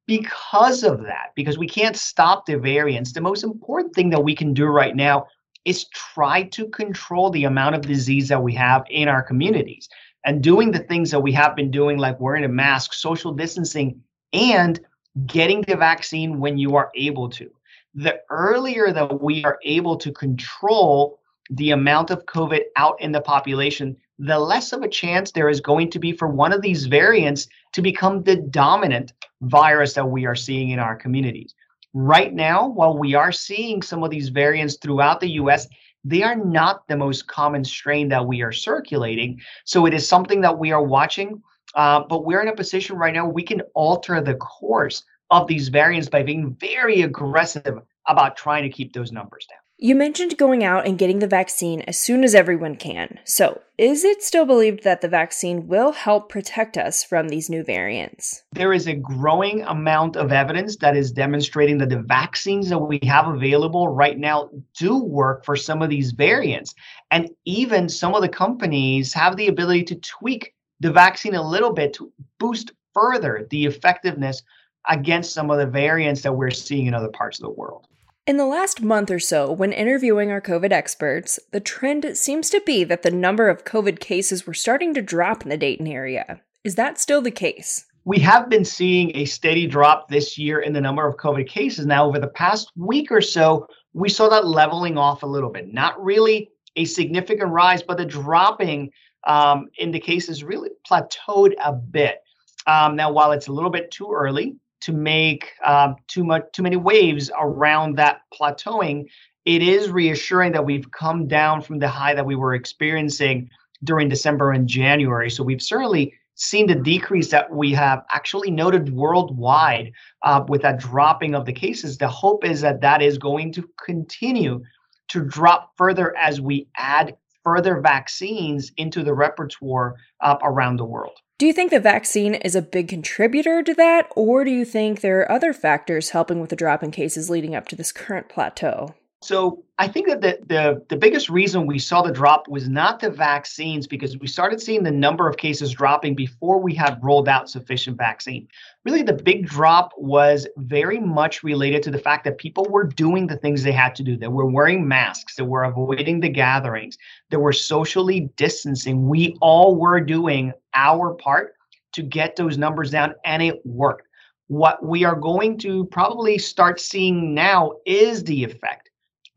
Because 0.06 0.84
of 0.84 1.00
that, 1.04 1.32
because 1.34 1.56
we 1.56 1.68
can't 1.68 1.96
stop 1.96 2.44
the 2.44 2.58
variants, 2.58 3.14
the 3.14 3.22
most 3.22 3.42
important 3.42 3.94
thing 3.94 4.10
that 4.10 4.22
we 4.22 4.34
can 4.34 4.52
do 4.52 4.66
right 4.66 4.94
now 4.94 5.26
is 5.68 5.84
try 5.88 6.44
to 6.44 6.66
control 6.68 7.28
the 7.28 7.44
amount 7.44 7.74
of 7.74 7.82
disease 7.82 8.28
that 8.28 8.42
we 8.42 8.54
have 8.54 8.84
in 8.88 9.06
our 9.06 9.22
communities 9.22 9.86
and 10.24 10.42
doing 10.42 10.70
the 10.70 10.78
things 10.78 11.10
that 11.10 11.20
we 11.20 11.30
have 11.32 11.54
been 11.54 11.70
doing, 11.70 11.98
like 11.98 12.18
wearing 12.18 12.44
a 12.44 12.48
mask, 12.48 12.94
social 12.94 13.34
distancing, 13.34 14.02
and 14.32 14.80
getting 15.26 15.60
the 15.62 15.76
vaccine 15.76 16.40
when 16.40 16.56
you 16.56 16.74
are 16.76 16.90
able 16.94 17.28
to. 17.28 17.50
The 17.94 18.18
earlier 18.30 18.92
that 18.92 19.20
we 19.20 19.44
are 19.44 19.58
able 19.62 19.98
to 19.98 20.10
control 20.10 21.20
the 21.50 21.72
amount 21.72 22.10
of 22.10 22.24
COVID 22.24 22.62
out 22.76 22.98
in 23.02 23.12
the 23.12 23.20
population, 23.20 23.94
the 24.18 24.38
less 24.38 24.72
of 24.72 24.82
a 24.82 24.88
chance 24.88 25.32
there 25.32 25.50
is 25.50 25.60
going 25.60 25.90
to 25.90 25.98
be 25.98 26.12
for 26.12 26.28
one 26.28 26.52
of 26.54 26.62
these 26.62 26.86
variants 26.86 27.46
to 27.74 27.82
become 27.82 28.22
the 28.22 28.36
dominant 28.36 29.12
virus 29.42 29.92
that 29.94 30.08
we 30.08 30.24
are 30.24 30.34
seeing 30.34 30.70
in 30.70 30.78
our 30.78 30.96
communities. 30.96 31.54
Right 31.94 32.32
now, 32.32 32.68
while 32.68 32.96
we 32.96 33.14
are 33.14 33.32
seeing 33.32 33.82
some 33.82 34.02
of 34.02 34.10
these 34.10 34.28
variants 34.28 34.76
throughout 34.76 35.20
the 35.20 35.30
US, 35.42 35.66
they 36.04 36.22
are 36.22 36.36
not 36.36 36.86
the 36.86 36.96
most 36.96 37.26
common 37.26 37.64
strain 37.64 38.08
that 38.08 38.26
we 38.26 38.42
are 38.42 38.52
circulating. 38.52 39.40
So 39.64 39.86
it 39.86 39.94
is 39.94 40.08
something 40.08 40.40
that 40.42 40.58
we 40.58 40.70
are 40.72 40.82
watching 40.82 41.42
uh, 41.74 42.00
but 42.08 42.24
we're 42.24 42.40
in 42.40 42.48
a 42.48 42.56
position 42.56 42.96
right 42.96 43.14
now 43.14 43.26
we 43.26 43.42
can 43.42 43.60
alter 43.74 44.20
the 44.20 44.34
course 44.34 45.04
of 45.30 45.46
these 45.46 45.68
variants 45.68 46.08
by 46.08 46.22
being 46.22 46.56
very 46.58 47.02
aggressive 47.02 47.78
about 48.06 48.36
trying 48.36 48.62
to 48.62 48.70
keep 48.70 48.92
those 48.92 49.12
numbers 49.12 49.46
down. 49.48 49.58
You 49.80 49.94
mentioned 49.94 50.36
going 50.36 50.64
out 50.64 50.88
and 50.88 50.98
getting 50.98 51.20
the 51.20 51.28
vaccine 51.28 51.82
as 51.82 51.96
soon 51.96 52.24
as 52.24 52.34
everyone 52.34 52.74
can. 52.74 53.20
So, 53.22 53.60
is 53.78 54.02
it 54.02 54.24
still 54.24 54.44
believed 54.44 54.82
that 54.82 55.02
the 55.02 55.08
vaccine 55.08 55.68
will 55.68 55.92
help 55.92 56.28
protect 56.28 56.76
us 56.76 57.04
from 57.04 57.28
these 57.28 57.48
new 57.48 57.62
variants? 57.62 58.42
There 58.50 58.72
is 58.72 58.88
a 58.88 58.94
growing 58.94 59.62
amount 59.62 60.16
of 60.16 60.32
evidence 60.32 60.78
that 60.78 60.96
is 60.96 61.12
demonstrating 61.12 61.78
that 61.78 61.90
the 61.90 62.02
vaccines 62.02 62.68
that 62.70 62.78
we 62.80 62.98
have 63.04 63.28
available 63.28 63.86
right 63.86 64.18
now 64.18 64.50
do 64.76 64.98
work 64.98 65.44
for 65.44 65.54
some 65.54 65.80
of 65.80 65.90
these 65.90 66.10
variants. 66.10 66.74
And 67.12 67.30
even 67.44 67.88
some 67.88 68.16
of 68.16 68.22
the 68.22 68.28
companies 68.28 69.14
have 69.14 69.36
the 69.36 69.46
ability 69.46 69.84
to 69.84 70.00
tweak 70.00 70.54
the 70.80 70.90
vaccine 70.90 71.36
a 71.36 71.48
little 71.48 71.72
bit 71.72 71.92
to 71.92 72.12
boost 72.40 72.72
further 72.94 73.46
the 73.50 73.66
effectiveness 73.66 74.42
against 74.88 75.34
some 75.34 75.52
of 75.52 75.58
the 75.58 75.66
variants 75.66 76.22
that 76.22 76.32
we're 76.32 76.50
seeing 76.50 76.86
in 76.86 76.94
other 76.94 77.10
parts 77.10 77.38
of 77.38 77.44
the 77.44 77.50
world. 77.50 77.86
In 78.28 78.36
the 78.36 78.44
last 78.44 78.82
month 78.82 79.10
or 79.10 79.18
so, 79.18 79.50
when 79.50 79.72
interviewing 79.72 80.30
our 80.30 80.42
COVID 80.42 80.70
experts, 80.70 81.40
the 81.50 81.60
trend 81.60 82.14
seems 82.14 82.50
to 82.50 82.60
be 82.60 82.84
that 82.84 83.00
the 83.00 83.10
number 83.10 83.48
of 83.48 83.64
COVID 83.64 84.00
cases 84.00 84.46
were 84.46 84.52
starting 84.52 84.92
to 84.92 85.00
drop 85.00 85.44
in 85.44 85.48
the 85.48 85.56
Dayton 85.56 85.86
area. 85.86 86.42
Is 86.62 86.74
that 86.74 86.98
still 86.98 87.22
the 87.22 87.30
case? 87.30 87.86
We 88.04 88.18
have 88.18 88.50
been 88.50 88.66
seeing 88.66 89.16
a 89.16 89.24
steady 89.24 89.66
drop 89.66 90.10
this 90.10 90.36
year 90.36 90.60
in 90.60 90.74
the 90.74 90.80
number 90.82 91.08
of 91.08 91.16
COVID 91.16 91.48
cases. 91.48 91.86
Now, 91.86 92.06
over 92.06 92.18
the 92.18 92.28
past 92.28 92.70
week 92.76 93.10
or 93.10 93.22
so, 93.22 93.66
we 93.94 94.10
saw 94.10 94.28
that 94.28 94.46
leveling 94.46 94.98
off 94.98 95.22
a 95.22 95.26
little 95.26 95.50
bit. 95.50 95.72
Not 95.72 95.98
really 95.98 96.50
a 96.76 96.84
significant 96.84 97.50
rise, 97.50 97.82
but 97.82 97.96
the 97.96 98.04
dropping 98.04 98.90
um, 99.26 99.68
in 99.78 99.90
the 99.90 100.00
cases 100.00 100.44
really 100.44 100.68
plateaued 100.86 101.54
a 101.64 101.72
bit. 101.72 102.18
Um, 102.66 102.94
now, 102.94 103.10
while 103.10 103.32
it's 103.32 103.48
a 103.48 103.52
little 103.52 103.70
bit 103.70 103.90
too 103.90 104.12
early 104.12 104.58
to 104.80 104.92
make 104.92 105.52
um, 105.64 105.96
too 106.06 106.24
much 106.24 106.44
too 106.52 106.62
many 106.62 106.76
waves 106.76 107.30
around 107.38 107.96
that 107.96 108.20
plateauing, 108.32 109.06
it 109.44 109.62
is 109.62 109.90
reassuring 109.90 110.52
that 110.52 110.64
we've 110.64 110.90
come 110.90 111.26
down 111.26 111.62
from 111.62 111.78
the 111.78 111.88
high 111.88 112.14
that 112.14 112.26
we 112.26 112.36
were 112.36 112.54
experiencing 112.54 113.50
during 113.84 114.08
December 114.08 114.52
and 114.52 114.68
January. 114.68 115.30
So 115.30 115.42
we've 115.42 115.62
certainly 115.62 116.14
seen 116.34 116.66
the 116.66 116.74
decrease 116.74 117.30
that 117.30 117.50
we 117.50 117.72
have 117.72 118.04
actually 118.12 118.50
noted 118.50 118.92
worldwide 118.92 119.92
uh, 120.22 120.44
with 120.48 120.62
that 120.62 120.78
dropping 120.78 121.34
of 121.34 121.44
the 121.44 121.52
cases. 121.52 121.98
The 121.98 122.08
hope 122.08 122.44
is 122.44 122.60
that 122.60 122.80
that 122.80 123.02
is 123.02 123.18
going 123.18 123.52
to 123.52 123.68
continue 123.84 124.62
to 125.08 125.24
drop 125.24 125.72
further 125.76 126.16
as 126.16 126.40
we 126.40 126.68
add 126.76 127.16
further 127.42 127.80
vaccines 127.80 128.70
into 128.76 129.02
the 129.02 129.14
repertoire 129.14 129.96
uh, 130.20 130.36
around 130.42 130.76
the 130.76 130.84
world. 130.84 131.18
Do 131.38 131.46
you 131.46 131.52
think 131.52 131.70
the 131.70 131.78
vaccine 131.78 132.34
is 132.34 132.56
a 132.56 132.62
big 132.62 132.88
contributor 132.88 133.62
to 133.62 133.72
that, 133.74 134.08
or 134.16 134.44
do 134.44 134.50
you 134.50 134.64
think 134.64 135.00
there 135.00 135.20
are 135.20 135.30
other 135.30 135.52
factors 135.52 136.10
helping 136.10 136.40
with 136.40 136.50
the 136.50 136.56
drop 136.56 136.82
in 136.82 136.90
cases 136.90 137.30
leading 137.30 137.54
up 137.54 137.68
to 137.68 137.76
this 137.76 137.92
current 137.92 138.28
plateau? 138.28 138.96
So 139.20 139.64
I 139.78 139.88
think 139.88 140.06
that 140.06 140.20
the, 140.20 140.38
the, 140.46 140.84
the 140.88 140.96
biggest 140.96 141.28
reason 141.28 141.66
we 141.66 141.80
saw 141.80 142.02
the 142.02 142.12
drop 142.12 142.46
was 142.46 142.68
not 142.68 143.00
the 143.00 143.10
vaccines 143.10 143.88
because 143.88 144.16
we 144.16 144.28
started 144.28 144.60
seeing 144.60 144.84
the 144.84 144.92
number 144.92 145.28
of 145.28 145.36
cases 145.36 145.72
dropping 145.72 146.14
before 146.14 146.60
we 146.60 146.72
had 146.72 147.02
rolled 147.02 147.28
out 147.28 147.50
sufficient 147.50 147.98
vaccine. 147.98 148.46
Really, 148.84 149.02
the 149.02 149.14
big 149.14 149.48
drop 149.48 149.90
was 149.96 150.46
very 150.56 151.00
much 151.00 151.42
related 151.42 151.82
to 151.82 151.90
the 151.90 151.98
fact 151.98 152.22
that 152.24 152.38
people 152.38 152.64
were 152.70 152.84
doing 152.84 153.26
the 153.26 153.36
things 153.36 153.64
they 153.64 153.72
had 153.72 153.96
to 153.96 154.04
do. 154.04 154.16
They 154.16 154.28
were 154.28 154.46
wearing 154.46 154.86
masks, 154.86 155.34
they 155.34 155.42
were 155.42 155.64
avoiding 155.64 156.20
the 156.20 156.28
gatherings, 156.28 156.96
they 157.30 157.38
were 157.38 157.52
socially 157.52 158.30
distancing. 158.36 159.08
We 159.08 159.36
all 159.40 159.74
were 159.74 160.00
doing 160.00 160.52
our 160.74 161.14
part 161.14 161.54
to 161.94 162.02
get 162.02 162.36
those 162.36 162.56
numbers 162.56 162.92
down, 162.92 163.16
and 163.24 163.42
it 163.42 163.60
worked. 163.66 164.06
What 164.46 164.84
we 164.84 165.02
are 165.02 165.16
going 165.16 165.58
to 165.58 165.86
probably 165.86 166.38
start 166.38 166.80
seeing 166.80 167.34
now 167.34 167.72
is 167.84 168.22
the 168.22 168.44
effect 168.44 168.88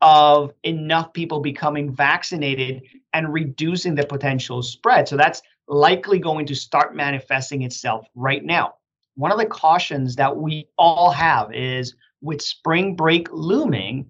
of 0.02 0.52
enough 0.64 1.12
people 1.12 1.40
becoming 1.40 1.94
vaccinated 1.94 2.82
and 3.14 3.32
reducing 3.32 3.94
the 3.94 4.04
potential 4.04 4.62
spread. 4.62 5.08
So 5.08 5.16
that's 5.16 5.42
likely 5.68 6.18
going 6.18 6.44
to 6.46 6.54
start 6.54 6.94
manifesting 6.94 7.62
itself 7.62 8.06
right 8.14 8.44
now. 8.44 8.74
One 9.14 9.30
of 9.30 9.38
the 9.38 9.46
cautions 9.46 10.16
that 10.16 10.36
we 10.36 10.68
all 10.76 11.10
have 11.12 11.54
is 11.54 11.94
with 12.20 12.42
spring 12.42 12.96
break 12.96 13.28
looming, 13.32 14.06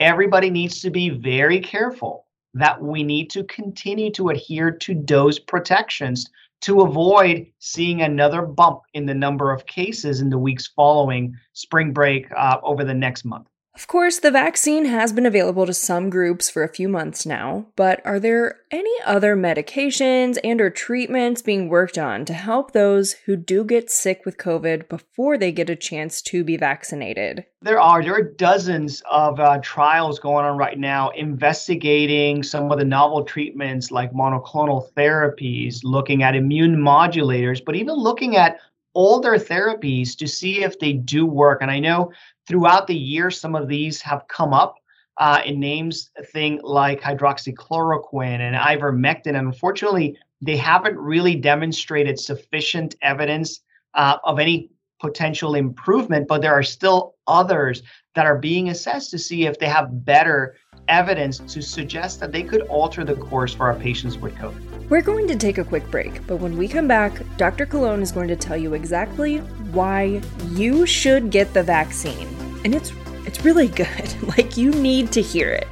everybody 0.00 0.50
needs 0.50 0.80
to 0.80 0.90
be 0.90 1.10
very 1.10 1.60
careful 1.60 2.26
that 2.54 2.82
we 2.82 3.02
need 3.02 3.30
to 3.30 3.44
continue 3.44 4.10
to 4.12 4.30
adhere 4.30 4.72
to 4.72 5.00
those 5.06 5.38
protections 5.38 6.28
to 6.62 6.80
avoid 6.82 7.46
seeing 7.58 8.02
another 8.02 8.42
bump 8.42 8.80
in 8.94 9.06
the 9.06 9.14
number 9.14 9.52
of 9.52 9.66
cases 9.66 10.20
in 10.20 10.28
the 10.28 10.38
weeks 10.38 10.66
following 10.66 11.34
spring 11.52 11.92
break 11.92 12.26
uh, 12.36 12.58
over 12.62 12.84
the 12.84 12.94
next 12.94 13.24
month. 13.24 13.46
Of 13.80 13.86
course, 13.86 14.18
the 14.18 14.30
vaccine 14.30 14.84
has 14.84 15.10
been 15.10 15.24
available 15.24 15.64
to 15.64 15.72
some 15.72 16.10
groups 16.10 16.50
for 16.50 16.62
a 16.62 16.68
few 16.68 16.86
months 16.86 17.24
now, 17.24 17.64
but 17.76 18.04
are 18.04 18.20
there 18.20 18.58
any 18.70 18.94
other 19.06 19.34
medications 19.34 20.36
and 20.44 20.60
or 20.60 20.68
treatments 20.68 21.40
being 21.40 21.70
worked 21.70 21.96
on 21.96 22.26
to 22.26 22.34
help 22.34 22.72
those 22.72 23.14
who 23.24 23.36
do 23.36 23.64
get 23.64 23.90
sick 23.90 24.26
with 24.26 24.36
COVID 24.36 24.90
before 24.90 25.38
they 25.38 25.50
get 25.50 25.70
a 25.70 25.76
chance 25.76 26.20
to 26.20 26.44
be 26.44 26.58
vaccinated? 26.58 27.46
There 27.62 27.80
are. 27.80 28.02
There 28.02 28.14
are 28.14 28.22
dozens 28.22 29.02
of 29.10 29.40
uh, 29.40 29.60
trials 29.62 30.18
going 30.18 30.44
on 30.44 30.58
right 30.58 30.78
now 30.78 31.08
investigating 31.16 32.42
some 32.42 32.70
of 32.70 32.78
the 32.78 32.84
novel 32.84 33.24
treatments 33.24 33.90
like 33.90 34.12
monoclonal 34.12 34.92
therapies, 34.92 35.80
looking 35.84 36.22
at 36.22 36.36
immune 36.36 36.76
modulators, 36.76 37.64
but 37.64 37.76
even 37.76 37.94
looking 37.94 38.36
at 38.36 38.58
older 38.94 39.36
therapies 39.36 40.16
to 40.16 40.26
see 40.26 40.62
if 40.62 40.78
they 40.80 40.92
do 40.92 41.24
work. 41.24 41.62
And 41.62 41.70
I 41.70 41.78
know 41.78 42.12
throughout 42.50 42.88
the 42.88 42.96
year, 42.96 43.30
some 43.30 43.54
of 43.54 43.68
these 43.68 44.02
have 44.02 44.26
come 44.26 44.52
up 44.52 44.74
uh, 45.18 45.40
in 45.46 45.60
names, 45.60 46.10
thing 46.32 46.60
like 46.64 47.00
hydroxychloroquine 47.00 48.40
and 48.40 48.56
ivermectin. 48.56 49.28
And 49.38 49.46
unfortunately, 49.46 50.18
they 50.42 50.56
haven't 50.56 50.98
really 50.98 51.36
demonstrated 51.36 52.18
sufficient 52.18 52.96
evidence 53.02 53.60
uh, 53.94 54.16
of 54.24 54.40
any 54.40 54.70
potential 55.00 55.54
improvement, 55.54 56.26
but 56.26 56.42
there 56.42 56.52
are 56.52 56.62
still 56.62 57.14
others 57.28 57.82
that 58.16 58.26
are 58.26 58.38
being 58.38 58.68
assessed 58.68 59.10
to 59.12 59.18
see 59.18 59.46
if 59.46 59.58
they 59.58 59.68
have 59.68 60.04
better 60.04 60.56
evidence 60.90 61.38
to 61.38 61.62
suggest 61.62 62.20
that 62.20 62.32
they 62.32 62.42
could 62.42 62.62
alter 62.62 63.04
the 63.04 63.14
course 63.14 63.54
for 63.54 63.66
our 63.66 63.74
patients 63.74 64.18
with 64.18 64.34
COVID. 64.34 64.88
We're 64.90 65.02
going 65.02 65.28
to 65.28 65.36
take 65.36 65.58
a 65.58 65.64
quick 65.64 65.88
break, 65.90 66.26
but 66.26 66.38
when 66.38 66.58
we 66.58 66.66
come 66.66 66.88
back, 66.88 67.22
Dr. 67.36 67.64
Colon 67.64 68.02
is 68.02 68.10
going 68.10 68.28
to 68.28 68.36
tell 68.36 68.56
you 68.56 68.74
exactly 68.74 69.38
why 69.72 70.20
you 70.48 70.84
should 70.84 71.30
get 71.30 71.54
the 71.54 71.62
vaccine. 71.62 72.28
And 72.64 72.74
it's 72.74 72.92
it's 73.24 73.44
really 73.44 73.68
good. 73.68 74.22
like 74.36 74.56
you 74.56 74.72
need 74.72 75.12
to 75.12 75.22
hear 75.22 75.50
it. 75.50 75.68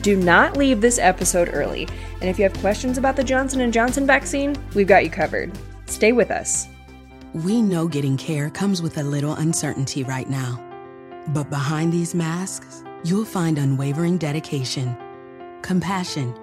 Do 0.00 0.16
not 0.16 0.56
leave 0.56 0.80
this 0.80 0.98
episode 0.98 1.50
early. 1.52 1.86
And 2.20 2.30
if 2.30 2.38
you 2.38 2.44
have 2.44 2.54
questions 2.54 2.98
about 2.98 3.14
the 3.14 3.22
Johnson 3.22 3.70
& 3.72 3.72
Johnson 3.72 4.06
vaccine, 4.06 4.56
we've 4.74 4.86
got 4.86 5.04
you 5.04 5.10
covered. 5.10 5.52
Stay 5.86 6.12
with 6.12 6.30
us. 6.30 6.66
We 7.34 7.62
know 7.62 7.86
getting 7.86 8.16
care 8.16 8.50
comes 8.50 8.82
with 8.82 8.98
a 8.98 9.02
little 9.02 9.34
uncertainty 9.34 10.02
right 10.02 10.28
now. 10.28 10.60
But 11.28 11.50
behind 11.50 11.92
these 11.92 12.14
masks, 12.14 12.82
you'll 13.04 13.24
find 13.24 13.58
unwavering 13.58 14.18
dedication, 14.18 14.96
compassion, 15.62 16.34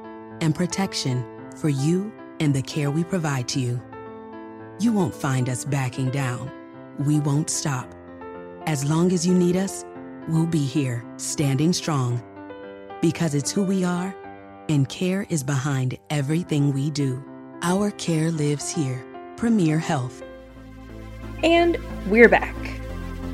and 0.42 0.54
protection 0.54 1.24
for 1.56 1.70
you 1.70 2.12
and 2.40 2.54
the 2.54 2.62
care 2.62 2.92
we 2.92 3.04
provide 3.04 3.48
to 3.50 3.60
you. 3.60 3.82
You 4.80 4.94
won't 4.94 5.14
find 5.14 5.50
us 5.50 5.66
backing 5.66 6.10
down. 6.10 6.52
We 7.00 7.20
won't 7.20 7.50
stop. 7.50 7.94
As 8.66 8.86
long 8.90 9.12
as 9.12 9.26
you 9.26 9.34
need 9.34 9.56
us, 9.56 9.86
we'll 10.28 10.46
be 10.46 10.66
here, 10.66 11.04
standing 11.18 11.74
strong. 11.74 12.22
Because 13.02 13.36
it's 13.36 13.52
who 13.52 13.64
we 13.64 13.84
are, 13.84 14.16
and 14.70 14.88
care 14.88 15.26
is 15.30 15.44
behind 15.44 15.98
everything 16.10 16.74
we 16.74 16.92
do. 16.92 17.24
Our 17.62 17.92
care 17.92 18.32
lives 18.32 18.70
here. 18.70 19.06
Premier 19.36 19.80
Health. 19.80 20.24
And 21.44 21.78
we're 22.08 22.30
back. 22.30 22.79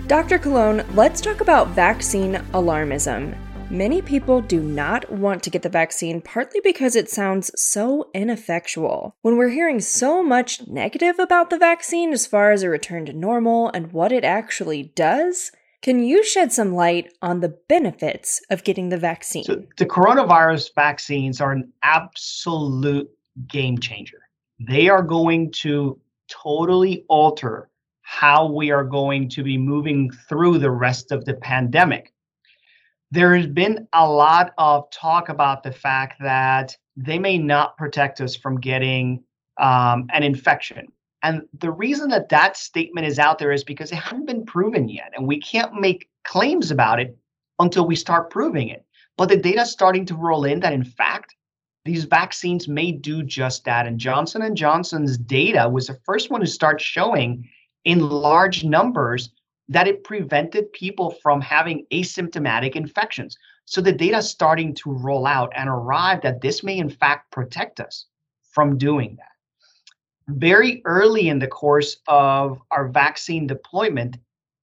Dr. 0.07 0.37
Colon, 0.37 0.85
let's 0.93 1.19
talk 1.19 1.41
about 1.41 1.69
vaccine 1.69 2.35
alarmism. 2.53 3.35
Many 3.71 4.03
people 4.03 4.39
do 4.39 4.61
not 4.61 5.11
want 5.11 5.41
to 5.41 5.49
get 5.49 5.63
the 5.63 5.69
vaccine 5.69 6.21
partly 6.21 6.61
because 6.63 6.95
it 6.95 7.09
sounds 7.09 7.49
so 7.59 8.11
ineffectual. 8.13 9.15
When 9.23 9.35
we're 9.35 9.49
hearing 9.49 9.79
so 9.79 10.21
much 10.21 10.67
negative 10.67 11.17
about 11.17 11.49
the 11.49 11.57
vaccine 11.57 12.13
as 12.13 12.27
far 12.27 12.51
as 12.51 12.61
a 12.61 12.69
return 12.69 13.07
to 13.07 13.13
normal 13.13 13.69
and 13.69 13.93
what 13.93 14.11
it 14.11 14.23
actually 14.23 14.91
does, 14.95 15.51
can 15.81 16.03
you 16.03 16.23
shed 16.23 16.53
some 16.53 16.75
light 16.75 17.11
on 17.23 17.39
the 17.39 17.57
benefits 17.67 18.41
of 18.51 18.63
getting 18.63 18.89
the 18.89 18.99
vaccine? 18.99 19.43
So 19.43 19.63
the 19.77 19.87
coronavirus 19.87 20.69
vaccines 20.75 21.41
are 21.41 21.51
an 21.51 21.73
absolute 21.81 23.09
game 23.47 23.79
changer. 23.79 24.19
They 24.59 24.87
are 24.87 25.01
going 25.01 25.51
to 25.63 25.99
totally 26.27 27.05
alter 27.09 27.71
how 28.07 28.45
we 28.45 28.69
are 28.69 28.83
going 28.83 29.27
to 29.27 29.41
be 29.41 29.57
moving 29.57 30.11
through 30.29 30.59
the 30.59 30.69
rest 30.69 31.11
of 31.11 31.25
the 31.25 31.33
pandemic. 31.33 32.13
There 33.09 33.35
has 33.35 33.47
been 33.47 33.87
a 33.93 34.07
lot 34.07 34.53
of 34.59 34.89
talk 34.91 35.29
about 35.29 35.63
the 35.63 35.71
fact 35.71 36.21
that 36.21 36.77
they 36.95 37.17
may 37.17 37.39
not 37.39 37.75
protect 37.77 38.21
us 38.21 38.35
from 38.35 38.59
getting 38.59 39.23
um, 39.59 40.05
an 40.13 40.21
infection. 40.21 40.87
And 41.23 41.41
the 41.57 41.71
reason 41.71 42.09
that 42.09 42.29
that 42.29 42.55
statement 42.57 43.07
is 43.07 43.17
out 43.17 43.39
there 43.39 43.51
is 43.51 43.63
because 43.63 43.91
it 43.91 43.95
hasn't 43.95 44.27
been 44.27 44.45
proven 44.45 44.87
yet. 44.87 45.11
And 45.15 45.27
we 45.27 45.41
can't 45.41 45.73
make 45.73 46.07
claims 46.23 46.69
about 46.69 46.99
it 46.99 47.17
until 47.57 47.87
we 47.87 47.95
start 47.95 48.29
proving 48.29 48.69
it. 48.69 48.85
But 49.17 49.29
the 49.29 49.37
data 49.37 49.61
is 49.61 49.71
starting 49.71 50.05
to 50.05 50.15
roll 50.15 50.45
in 50.45 50.59
that, 50.59 50.73
in 50.73 50.83
fact, 50.83 51.35
these 51.85 52.03
vaccines 52.03 52.67
may 52.67 52.91
do 52.91 53.23
just 53.23 53.65
that. 53.65 53.87
And 53.87 53.99
Johnson 53.99 54.55
& 54.55 54.55
Johnson's 54.55 55.17
data 55.17 55.67
was 55.67 55.87
the 55.87 55.99
first 56.05 56.29
one 56.29 56.41
to 56.41 56.47
start 56.47 56.79
showing 56.79 57.49
in 57.85 57.99
large 57.99 58.63
numbers 58.63 59.29
that 59.69 59.87
it 59.87 60.03
prevented 60.03 60.71
people 60.73 61.11
from 61.23 61.41
having 61.41 61.85
asymptomatic 61.91 62.75
infections. 62.75 63.37
So 63.65 63.81
the 63.81 63.91
data 63.91 64.17
is 64.17 64.29
starting 64.29 64.75
to 64.75 64.91
roll 64.91 65.25
out 65.25 65.51
and 65.55 65.69
arrive 65.69 66.21
that 66.21 66.41
this 66.41 66.63
may 66.63 66.77
in 66.77 66.89
fact 66.89 67.31
protect 67.31 67.79
us 67.79 68.05
from 68.51 68.77
doing 68.77 69.15
that. 69.17 70.35
Very 70.35 70.81
early 70.85 71.29
in 71.29 71.39
the 71.39 71.47
course 71.47 71.97
of 72.07 72.59
our 72.71 72.87
vaccine 72.87 73.47
deployment, 73.47 74.17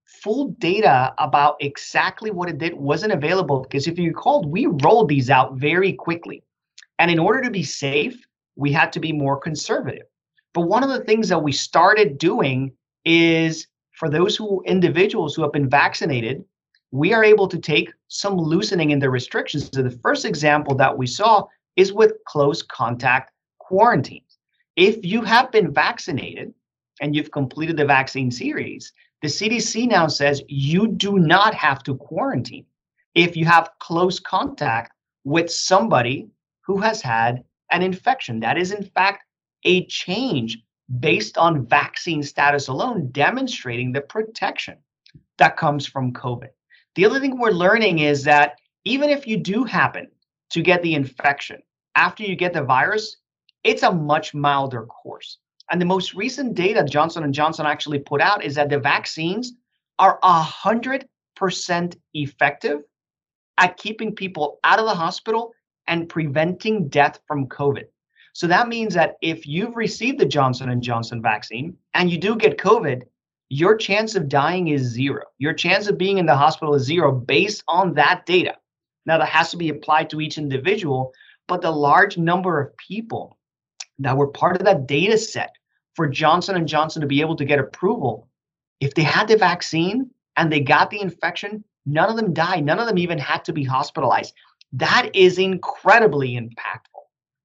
full 0.06 0.48
data 0.58 1.14
about 1.18 1.56
exactly 1.60 2.30
what 2.30 2.48
it 2.48 2.58
did 2.58 2.74
wasn't 2.74 3.12
available 3.12 3.60
because 3.60 3.86
if 3.86 3.98
you 3.98 4.08
recall, 4.08 4.44
we 4.44 4.66
rolled 4.66 5.08
these 5.08 5.30
out 5.30 5.54
very 5.54 5.92
quickly. 5.92 6.42
And 6.98 7.10
in 7.10 7.18
order 7.18 7.42
to 7.42 7.50
be 7.50 7.62
safe, 7.62 8.24
we 8.56 8.72
had 8.72 8.92
to 8.92 9.00
be 9.00 9.12
more 9.12 9.36
conservative. 9.36 10.06
But 10.54 10.62
one 10.62 10.84
of 10.84 10.90
the 10.90 11.04
things 11.04 11.28
that 11.28 11.42
we 11.42 11.52
started 11.52 12.18
doing 12.18 12.72
is 13.04 13.66
for 13.92 14.08
those 14.08 14.36
who 14.36 14.62
individuals 14.66 15.34
who 15.34 15.42
have 15.42 15.52
been 15.52 15.68
vaccinated, 15.68 16.44
we 16.90 17.12
are 17.12 17.24
able 17.24 17.48
to 17.48 17.58
take 17.58 17.92
some 18.08 18.36
loosening 18.36 18.90
in 18.90 18.98
the 18.98 19.10
restrictions. 19.10 19.70
So 19.72 19.82
the 19.82 19.98
first 20.02 20.24
example 20.24 20.74
that 20.76 20.96
we 20.96 21.06
saw 21.06 21.46
is 21.76 21.92
with 21.92 22.12
close 22.26 22.62
contact 22.62 23.32
quarantines. 23.58 24.38
If 24.76 25.04
you 25.04 25.22
have 25.22 25.50
been 25.50 25.72
vaccinated 25.72 26.52
and 27.00 27.14
you've 27.14 27.30
completed 27.30 27.76
the 27.76 27.84
vaccine 27.84 28.30
series, 28.30 28.92
the 29.22 29.28
CDC 29.28 29.88
now 29.88 30.08
says 30.08 30.42
you 30.48 30.88
do 30.88 31.18
not 31.18 31.54
have 31.54 31.82
to 31.84 31.94
quarantine 31.94 32.66
if 33.14 33.36
you 33.36 33.44
have 33.46 33.70
close 33.78 34.18
contact 34.18 34.92
with 35.24 35.50
somebody 35.50 36.28
who 36.62 36.78
has 36.78 37.00
had 37.00 37.44
an 37.70 37.82
infection. 37.82 38.40
That 38.40 38.58
is, 38.58 38.72
in 38.72 38.82
fact, 38.82 39.24
a 39.64 39.86
change 39.86 40.58
based 41.00 41.38
on 41.38 41.66
vaccine 41.66 42.22
status 42.22 42.68
alone, 42.68 43.08
demonstrating 43.12 43.92
the 43.92 44.00
protection 44.00 44.76
that 45.38 45.56
comes 45.56 45.86
from 45.86 46.12
COVID. 46.12 46.48
The 46.94 47.06
other 47.06 47.20
thing 47.20 47.38
we're 47.38 47.50
learning 47.50 48.00
is 48.00 48.24
that 48.24 48.58
even 48.84 49.08
if 49.08 49.26
you 49.26 49.36
do 49.36 49.64
happen 49.64 50.08
to 50.50 50.62
get 50.62 50.82
the 50.82 50.94
infection 50.94 51.62
after 51.94 52.22
you 52.22 52.36
get 52.36 52.52
the 52.52 52.62
virus, 52.62 53.16
it's 53.64 53.82
a 53.82 53.92
much 53.92 54.34
milder 54.34 54.86
course. 54.86 55.38
And 55.70 55.80
the 55.80 55.86
most 55.86 56.14
recent 56.14 56.54
data 56.54 56.84
Johnson 56.84 57.24
and 57.24 57.32
Johnson 57.32 57.64
actually 57.64 58.00
put 58.00 58.20
out 58.20 58.44
is 58.44 58.54
that 58.56 58.68
the 58.68 58.78
vaccines 58.78 59.52
are 59.98 60.18
100% 60.22 61.96
effective 62.14 62.80
at 63.58 63.76
keeping 63.76 64.14
people 64.14 64.58
out 64.64 64.78
of 64.78 64.86
the 64.86 64.94
hospital 64.94 65.52
and 65.86 66.08
preventing 66.08 66.88
death 66.88 67.20
from 67.26 67.46
COVID. 67.46 67.84
So 68.32 68.46
that 68.46 68.68
means 68.68 68.94
that 68.94 69.16
if 69.20 69.46
you've 69.46 69.76
received 69.76 70.18
the 70.18 70.26
Johnson 70.26 70.70
and 70.70 70.82
Johnson 70.82 71.20
vaccine 71.20 71.76
and 71.94 72.10
you 72.10 72.18
do 72.18 72.36
get 72.36 72.58
COVID, 72.58 73.02
your 73.50 73.76
chance 73.76 74.14
of 74.14 74.28
dying 74.28 74.68
is 74.68 74.82
zero. 74.82 75.24
Your 75.38 75.52
chance 75.52 75.86
of 75.86 75.98
being 75.98 76.16
in 76.16 76.24
the 76.24 76.36
hospital 76.36 76.74
is 76.74 76.84
zero 76.84 77.12
based 77.12 77.62
on 77.68 77.94
that 77.94 78.24
data. 78.24 78.56
Now 79.04 79.18
that 79.18 79.28
has 79.28 79.50
to 79.50 79.58
be 79.58 79.68
applied 79.68 80.08
to 80.10 80.20
each 80.20 80.38
individual, 80.38 81.12
but 81.48 81.60
the 81.60 81.70
large 81.70 82.16
number 82.16 82.60
of 82.60 82.76
people 82.78 83.38
that 83.98 84.16
were 84.16 84.28
part 84.28 84.56
of 84.56 84.64
that 84.64 84.86
data 84.86 85.18
set 85.18 85.50
for 85.94 86.08
Johnson 86.08 86.56
and 86.56 86.66
Johnson 86.66 87.02
to 87.02 87.06
be 87.06 87.20
able 87.20 87.36
to 87.36 87.44
get 87.44 87.58
approval, 87.58 88.28
if 88.80 88.94
they 88.94 89.02
had 89.02 89.28
the 89.28 89.36
vaccine 89.36 90.10
and 90.38 90.50
they 90.50 90.60
got 90.60 90.88
the 90.88 91.00
infection, 91.00 91.62
none 91.84 92.08
of 92.08 92.16
them 92.16 92.32
died. 92.32 92.64
None 92.64 92.78
of 92.78 92.86
them 92.86 92.98
even 92.98 93.18
had 93.18 93.44
to 93.44 93.52
be 93.52 93.64
hospitalized. 93.64 94.32
That 94.72 95.10
is 95.14 95.38
incredibly 95.38 96.38
impactful. 96.38 96.91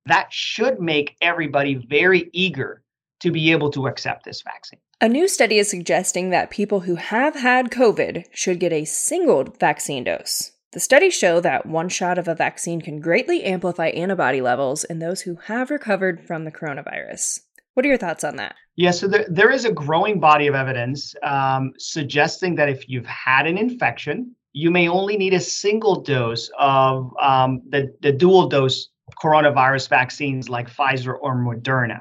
That 0.07 0.31
should 0.31 0.79
make 0.79 1.15
everybody 1.21 1.75
very 1.75 2.29
eager 2.33 2.83
to 3.19 3.31
be 3.31 3.51
able 3.51 3.71
to 3.71 3.87
accept 3.87 4.25
this 4.25 4.41
vaccine. 4.41 4.79
A 5.01 5.09
new 5.09 5.27
study 5.27 5.59
is 5.59 5.69
suggesting 5.69 6.29
that 6.29 6.49
people 6.49 6.81
who 6.81 6.95
have 6.95 7.35
had 7.35 7.71
COVID 7.71 8.25
should 8.31 8.59
get 8.59 8.73
a 8.73 8.85
single 8.85 9.43
vaccine 9.59 10.03
dose. 10.03 10.51
The 10.73 10.79
studies 10.79 11.13
show 11.13 11.39
that 11.41 11.65
one 11.65 11.89
shot 11.89 12.17
of 12.17 12.27
a 12.27 12.35
vaccine 12.35 12.81
can 12.81 12.99
greatly 12.99 13.43
amplify 13.43 13.87
antibody 13.87 14.41
levels 14.41 14.83
in 14.83 14.99
those 14.99 15.21
who 15.21 15.35
have 15.45 15.71
recovered 15.71 16.25
from 16.25 16.43
the 16.43 16.51
coronavirus. 16.51 17.41
What 17.73 17.85
are 17.85 17.89
your 17.89 17.97
thoughts 17.97 18.23
on 18.23 18.35
that? 18.37 18.55
Yeah, 18.75 18.91
so 18.91 19.07
there, 19.07 19.25
there 19.29 19.51
is 19.51 19.65
a 19.65 19.71
growing 19.71 20.19
body 20.19 20.47
of 20.47 20.55
evidence 20.55 21.15
um, 21.23 21.73
suggesting 21.77 22.55
that 22.55 22.69
if 22.69 22.89
you've 22.89 23.05
had 23.05 23.47
an 23.47 23.57
infection, 23.57 24.35
you 24.53 24.71
may 24.71 24.87
only 24.87 25.17
need 25.17 25.33
a 25.33 25.39
single 25.39 26.01
dose 26.01 26.49
of 26.57 27.11
um, 27.21 27.61
the, 27.69 27.93
the 28.01 28.11
dual 28.11 28.49
dose 28.49 28.89
coronavirus 29.15 29.89
vaccines 29.89 30.49
like 30.49 30.69
Pfizer 30.69 31.15
or 31.21 31.35
Moderna. 31.35 31.99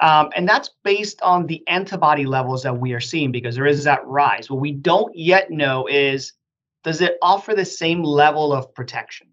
Um, 0.00 0.30
and 0.34 0.48
that's 0.48 0.70
based 0.84 1.20
on 1.22 1.46
the 1.46 1.66
antibody 1.68 2.26
levels 2.26 2.62
that 2.62 2.78
we 2.78 2.92
are 2.92 3.00
seeing 3.00 3.32
because 3.32 3.54
there 3.54 3.66
is 3.66 3.84
that 3.84 4.06
rise. 4.06 4.50
What 4.50 4.60
we 4.60 4.72
don't 4.72 5.14
yet 5.16 5.50
know 5.50 5.86
is 5.86 6.32
does 6.84 7.00
it 7.00 7.18
offer 7.22 7.54
the 7.54 7.64
same 7.64 8.02
level 8.02 8.52
of 8.52 8.72
protection? 8.74 9.28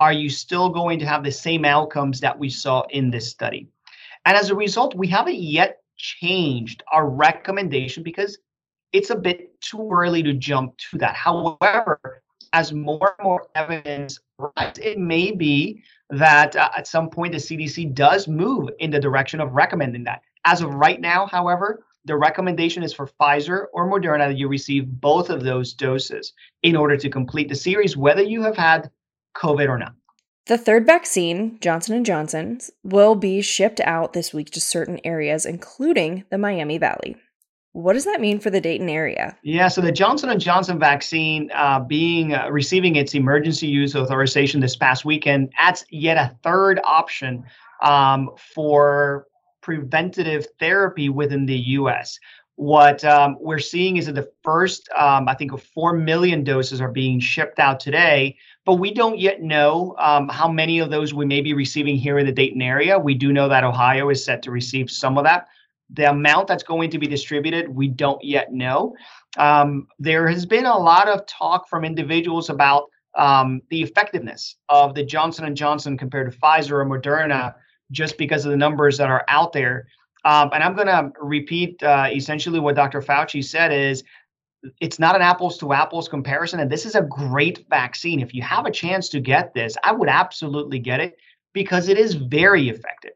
Are 0.00 0.12
you 0.12 0.28
still 0.28 0.68
going 0.68 0.98
to 0.98 1.06
have 1.06 1.22
the 1.22 1.32
same 1.32 1.64
outcomes 1.64 2.20
that 2.20 2.38
we 2.38 2.50
saw 2.50 2.82
in 2.90 3.10
this 3.10 3.30
study? 3.30 3.68
And 4.24 4.36
as 4.36 4.50
a 4.50 4.54
result, 4.54 4.94
we 4.94 5.06
haven't 5.06 5.38
yet 5.38 5.78
changed 5.96 6.82
our 6.92 7.08
recommendation 7.08 8.02
because 8.02 8.38
it's 8.92 9.10
a 9.10 9.16
bit 9.16 9.60
too 9.60 9.88
early 9.92 10.22
to 10.22 10.32
jump 10.32 10.76
to 10.90 10.98
that. 10.98 11.14
However, 11.14 12.22
as 12.52 12.72
more 12.72 13.14
and 13.18 13.24
more 13.24 13.46
evidence 13.54 14.20
arises, 14.38 14.78
it 14.84 14.98
may 14.98 15.32
be 15.32 15.82
that 16.18 16.56
uh, 16.56 16.70
at 16.76 16.86
some 16.86 17.10
point 17.10 17.32
the 17.32 17.38
CDC 17.38 17.94
does 17.94 18.28
move 18.28 18.68
in 18.78 18.90
the 18.90 19.00
direction 19.00 19.40
of 19.40 19.52
recommending 19.52 20.04
that. 20.04 20.22
As 20.44 20.60
of 20.60 20.74
right 20.74 21.00
now, 21.00 21.26
however, 21.26 21.84
the 22.04 22.16
recommendation 22.16 22.82
is 22.82 22.92
for 22.92 23.06
Pfizer 23.06 23.66
or 23.72 23.90
Moderna 23.90 24.28
that 24.28 24.36
you 24.36 24.48
receive 24.48 25.00
both 25.00 25.30
of 25.30 25.42
those 25.42 25.72
doses 25.72 26.32
in 26.62 26.76
order 26.76 26.96
to 26.96 27.08
complete 27.08 27.48
the 27.48 27.54
series, 27.54 27.96
whether 27.96 28.22
you 28.22 28.42
have 28.42 28.56
had 28.56 28.90
COVID 29.36 29.68
or 29.68 29.78
not. 29.78 29.94
The 30.46 30.58
third 30.58 30.84
vaccine, 30.84 31.58
Johnson 31.60 32.04
& 32.04 32.06
Johnson's, 32.06 32.70
will 32.82 33.14
be 33.14 33.40
shipped 33.40 33.80
out 33.80 34.12
this 34.12 34.34
week 34.34 34.50
to 34.50 34.60
certain 34.60 35.00
areas 35.02 35.46
including 35.46 36.24
the 36.28 36.36
Miami 36.36 36.76
Valley. 36.76 37.16
What 37.74 37.94
does 37.94 38.04
that 38.04 38.20
mean 38.20 38.38
for 38.38 38.50
the 38.50 38.60
Dayton 38.60 38.88
area? 38.88 39.36
Yeah, 39.42 39.66
so 39.66 39.80
the 39.80 39.90
Johnson 39.90 40.30
and 40.30 40.40
Johnson 40.40 40.78
vaccine 40.78 41.50
uh, 41.52 41.80
being 41.80 42.32
uh, 42.32 42.48
receiving 42.48 42.94
its 42.94 43.16
emergency 43.16 43.66
use 43.66 43.96
authorization 43.96 44.60
this 44.60 44.76
past 44.76 45.04
weekend 45.04 45.52
adds 45.58 45.84
yet 45.90 46.16
a 46.16 46.36
third 46.44 46.80
option 46.84 47.44
um, 47.82 48.30
for 48.54 49.26
preventative 49.60 50.46
therapy 50.60 51.08
within 51.08 51.46
the 51.46 51.56
U.S. 51.56 52.20
What 52.54 53.04
um, 53.04 53.36
we're 53.40 53.58
seeing 53.58 53.96
is 53.96 54.06
that 54.06 54.14
the 54.14 54.30
first, 54.44 54.88
um, 54.96 55.28
I 55.28 55.34
think, 55.34 55.52
of 55.52 55.60
four 55.60 55.94
million 55.94 56.44
doses 56.44 56.80
are 56.80 56.92
being 56.92 57.18
shipped 57.18 57.58
out 57.58 57.80
today, 57.80 58.36
but 58.64 58.74
we 58.74 58.94
don't 58.94 59.18
yet 59.18 59.42
know 59.42 59.96
um, 59.98 60.28
how 60.28 60.46
many 60.46 60.78
of 60.78 60.90
those 60.90 61.12
we 61.12 61.26
may 61.26 61.40
be 61.40 61.54
receiving 61.54 61.96
here 61.96 62.20
in 62.20 62.26
the 62.26 62.30
Dayton 62.30 62.62
area. 62.62 63.00
We 63.00 63.14
do 63.14 63.32
know 63.32 63.48
that 63.48 63.64
Ohio 63.64 64.10
is 64.10 64.24
set 64.24 64.42
to 64.42 64.52
receive 64.52 64.92
some 64.92 65.18
of 65.18 65.24
that. 65.24 65.48
The 65.90 66.10
amount 66.10 66.48
that's 66.48 66.62
going 66.62 66.90
to 66.90 66.98
be 66.98 67.06
distributed, 67.06 67.68
we 67.68 67.88
don't 67.88 68.22
yet 68.24 68.52
know. 68.52 68.94
Um, 69.36 69.86
there 69.98 70.26
has 70.28 70.46
been 70.46 70.66
a 70.66 70.78
lot 70.78 71.08
of 71.08 71.26
talk 71.26 71.68
from 71.68 71.84
individuals 71.84 72.50
about 72.50 72.88
um, 73.16 73.60
the 73.70 73.82
effectiveness 73.82 74.56
of 74.68 74.94
the 74.94 75.04
Johnson 75.04 75.44
and 75.44 75.56
Johnson 75.56 75.96
compared 75.96 76.30
to 76.30 76.38
Pfizer 76.38 76.72
or 76.72 76.86
Moderna, 76.86 77.54
just 77.90 78.18
because 78.18 78.44
of 78.44 78.50
the 78.50 78.56
numbers 78.56 78.96
that 78.98 79.08
are 79.08 79.24
out 79.28 79.52
there. 79.52 79.86
Um, 80.24 80.50
and 80.52 80.62
I'm 80.62 80.74
going 80.74 80.88
to 80.88 81.12
repeat 81.20 81.82
uh, 81.82 82.08
essentially 82.12 82.58
what 82.58 82.76
Dr. 82.76 83.02
Fauci 83.02 83.44
said: 83.44 83.72
is 83.72 84.02
it's 84.80 84.98
not 84.98 85.14
an 85.14 85.22
apples 85.22 85.58
to 85.58 85.72
apples 85.72 86.08
comparison, 86.08 86.60
and 86.60 86.70
this 86.70 86.86
is 86.86 86.94
a 86.94 87.02
great 87.02 87.66
vaccine. 87.68 88.20
If 88.20 88.34
you 88.34 88.42
have 88.42 88.66
a 88.66 88.70
chance 88.70 89.08
to 89.10 89.20
get 89.20 89.52
this, 89.54 89.76
I 89.84 89.92
would 89.92 90.08
absolutely 90.08 90.78
get 90.78 91.00
it 91.00 91.16
because 91.52 91.88
it 91.88 91.98
is 91.98 92.14
very 92.14 92.68
effective. 92.68 93.12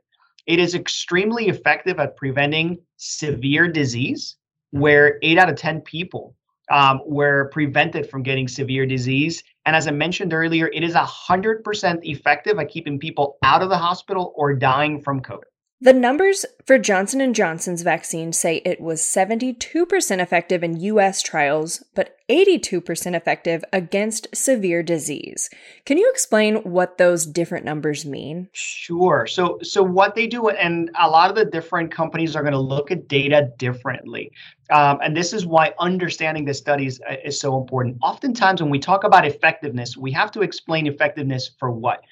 It 0.49 0.59
is 0.59 0.75
extremely 0.75 1.49
effective 1.49 2.01
at 2.01 2.17
preventing 2.17 2.79
severe 2.97 3.69
disease, 3.69 4.37
where 4.71 5.19
eight 5.23 5.37
out 5.37 5.51
of 5.51 5.57
10 5.57 5.83
people 5.83 6.35
um, 6.71 7.03
were 7.07 7.51
prevented 7.53 8.09
from 8.09 8.23
getting 8.23 8.49
severe 8.49 8.87
disease. 8.87 9.43
And 9.67 9.77
as 9.77 9.87
I 9.87 9.91
mentioned 9.91 10.33
earlier, 10.33 10.69
it 10.69 10.83
is 10.83 10.95
100% 10.95 11.99
effective 12.03 12.59
at 12.59 12.71
keeping 12.71 12.99
people 12.99 13.37
out 13.43 13.63
of 13.63 13.69
the 13.69 13.77
hospital 13.77 14.33
or 14.37 14.55
dying 14.55 15.03
from 15.03 15.21
COVID. 15.21 15.45
The 15.81 15.93
numbers 15.93 16.45
for 16.67 16.77
Johnson 16.77 17.33
& 17.33 17.35
Johnson's 17.35 17.83
vaccine 17.83 18.33
say 18.33 18.61
it 18.65 18.81
was 18.81 19.01
72% 19.01 20.21
effective 20.21 20.65
in 20.65 20.81
US 20.81 21.23
trials, 21.23 21.85
but 21.95 22.17
82% 22.29 23.15
effective 23.15 23.65
against 23.73 24.27
severe 24.35 24.83
disease. 24.83 25.49
Can 25.87 25.97
you 25.97 26.11
explain 26.11 26.57
what 26.57 26.99
those 26.99 27.27
different 27.27 27.65
numbers 27.65 28.05
mean? 28.05 28.49
Sure. 28.53 29.25
So 29.29 29.61
so 29.63 29.83
what 29.85 30.17
they 30.17 30.27
do 30.27 30.49
and 30.49 30.91
a 30.99 31.09
lot 31.09 31.31
of 31.31 31.37
the 31.37 31.45
different 31.45 31.93
companies 31.93 32.35
are 32.35 32.43
going 32.43 32.53
to 32.53 32.59
look 32.59 32.91
at 32.91 33.07
data 33.07 33.53
differently. 33.57 34.33
Um, 34.71 34.99
and 35.01 35.17
this 35.17 35.33
is 35.33 35.47
why 35.47 35.73
understanding 35.79 36.45
the 36.45 36.55
studies 36.55 37.01
uh, 37.09 37.15
is 37.25 37.41
so 37.41 37.57
important. 37.57 37.99
Oftentimes 38.03 38.61
when 38.61 38.71
we 38.71 38.81
talk 38.81 39.05
about 39.05 39.25
effectiveness, 39.25 39.97
we 39.97 40.11
have 40.11 40.33
to 40.33 40.43
explain 40.43 40.89
effectiveness 40.89 41.53
for 41.59 41.71
what? 41.71 42.03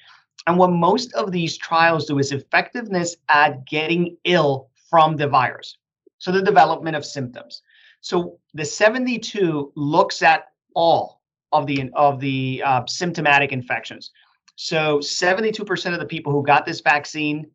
And 0.47 0.57
what 0.57 0.71
most 0.71 1.13
of 1.13 1.31
these 1.31 1.57
trials 1.57 2.05
do 2.05 2.19
is 2.19 2.31
effectiveness 2.31 3.17
at 3.29 3.65
getting 3.65 4.15
ill 4.23 4.69
from 4.89 5.17
the 5.17 5.27
virus. 5.27 5.77
So 6.19 6.31
the 6.31 6.41
development 6.41 6.95
of 6.95 7.05
symptoms. 7.05 7.61
So 7.99 8.39
the 8.53 8.63
72 8.63 9.73
looks 9.75 10.21
at 10.21 10.45
all 10.73 11.21
of 11.51 11.67
the 11.67 11.91
of 11.95 12.19
the 12.21 12.63
uh, 12.65 12.85
symptomatic 12.87 13.51
infections. 13.51 14.11
So 14.55 14.99
72% 14.99 15.93
of 15.93 15.99
the 15.99 16.05
people 16.05 16.31
who 16.31 16.43
got 16.43 16.65
this 16.65 16.79
vaccine 16.79 17.51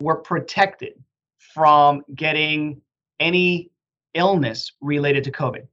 were 0.00 0.16
protected 0.16 0.94
from 1.38 2.02
getting 2.14 2.80
any 3.20 3.70
illness 4.14 4.72
related 4.80 5.24
to 5.24 5.32
COVID. 5.32 5.66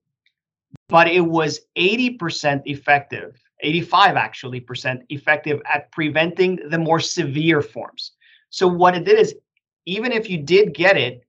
But 0.90 1.08
it 1.08 1.22
was 1.22 1.62
80% 1.78 2.64
effective 2.66 3.40
85 3.62 4.16
actually 4.16 4.60
percent 4.60 5.02
effective 5.10 5.62
at 5.72 5.92
preventing 5.92 6.60
the 6.70 6.78
more 6.78 7.00
severe 7.00 7.62
forms. 7.62 8.12
So 8.50 8.68
what 8.68 8.96
it 8.96 9.06
did 9.06 9.20
is 9.20 9.36
even 9.86 10.12
if 10.12 10.30
you 10.30 10.38
did 10.38 10.74
get 10.74 10.98
it, 10.98 11.24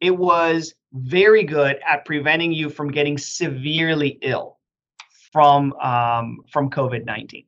it 0.00 0.16
was 0.16 0.74
very 0.92 1.44
good 1.44 1.78
at 1.88 2.04
preventing 2.04 2.52
you 2.52 2.70
from 2.70 2.90
getting 2.90 3.18
severely 3.18 4.18
ill 4.22 4.58
from 5.32 5.72
um, 5.74 6.38
from 6.50 6.70
COVID 6.70 7.04
nineteen. 7.04 7.44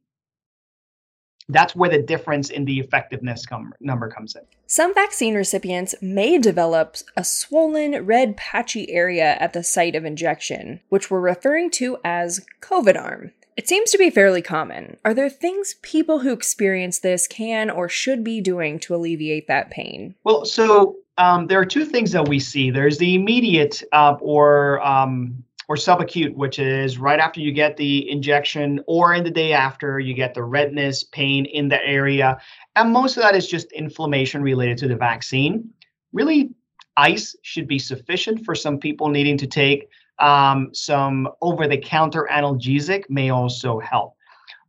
That's 1.49 1.77
where 1.77 1.91
the 1.91 2.03
difference 2.03 2.51
in 2.51 2.65
the 2.65 2.81
effectiveness 2.81 3.47
com- 3.47 3.73
number 3.79 4.09
comes 4.09 4.35
in. 4.35 4.43
Some 4.67 4.93
vaccine 4.93 5.37
recipients 5.37 5.95
may 6.03 6.39
develop 6.39 6.97
a 7.17 7.23
swollen 7.23 8.05
red 8.05 8.37
patchy 8.37 8.91
area 8.91 9.37
at 9.39 9.53
the 9.53 9.63
site 9.63 9.95
of 9.95 10.05
injection, 10.05 10.81
which 10.89 11.09
we're 11.09 11.21
referring 11.21 11.71
to 11.73 11.99
as 12.05 12.45
COVID 12.61 13.01
arm. 13.01 13.31
It 13.57 13.67
seems 13.67 13.91
to 13.91 13.99
be 13.99 14.11
fairly 14.11 14.43
common. 14.43 14.99
Are 15.05 15.15
there 15.15 15.31
things 15.31 15.77
people 15.81 16.19
who 16.19 16.33
experience 16.33 16.99
this 16.99 17.27
can 17.27 17.71
or 17.71 17.89
should 17.89 18.23
be 18.23 18.43
doing 18.43 18.79
to 18.81 18.95
alleviate 18.95 19.49
that 19.49 19.71
pain? 19.71 20.15
Well, 20.25 20.45
so 20.45 20.97
um, 21.17 21.47
there 21.47 21.59
are 21.59 21.65
two 21.65 21.87
things 21.87 22.13
that 22.13 22.29
we 22.29 22.39
see. 22.39 22.71
There's 22.71 22.99
the 22.99 23.15
immediate 23.15 23.83
uh, 23.93 24.17
or 24.21 24.85
um, 24.87 25.43
or 25.69 25.77
subacute, 25.77 26.35
which 26.35 26.59
is 26.59 26.99
right 26.99 27.19
after 27.19 27.41
you 27.41 27.51
get 27.51 27.77
the 27.77 28.09
injection 28.11 28.81
or 28.87 29.15
in 29.15 29.25
the 29.25 29.31
day 29.31 29.53
after, 29.53 29.99
you 29.99 30.15
get 30.15 30.35
the 30.35 30.45
redness, 30.45 31.03
pain 31.03 31.47
in 31.47 31.69
the 31.69 31.83
area. 31.85 32.39
And 32.77 32.93
most 32.93 33.17
of 33.17 33.23
that 33.23 33.35
is 33.35 33.49
just 33.49 33.73
inflammation 33.73 34.43
related 34.43 34.79
to 34.79 34.89
the 34.89 34.97
vaccine. 34.97 35.69
Really, 36.13 36.51
ice 36.97 37.35
should 37.43 37.67
be 37.67 37.79
sufficient 37.79 38.45
for 38.45 38.55
some 38.55 38.79
people 38.79 39.09
needing 39.09 39.39
to 39.39 39.47
take 39.47 39.89
um, 40.19 40.71
some 40.73 41.29
over 41.43 41.67
the 41.67 41.79
counter 41.79 42.29
analgesic, 42.31 43.05
may 43.09 43.31
also 43.31 43.79
help. 43.79 44.15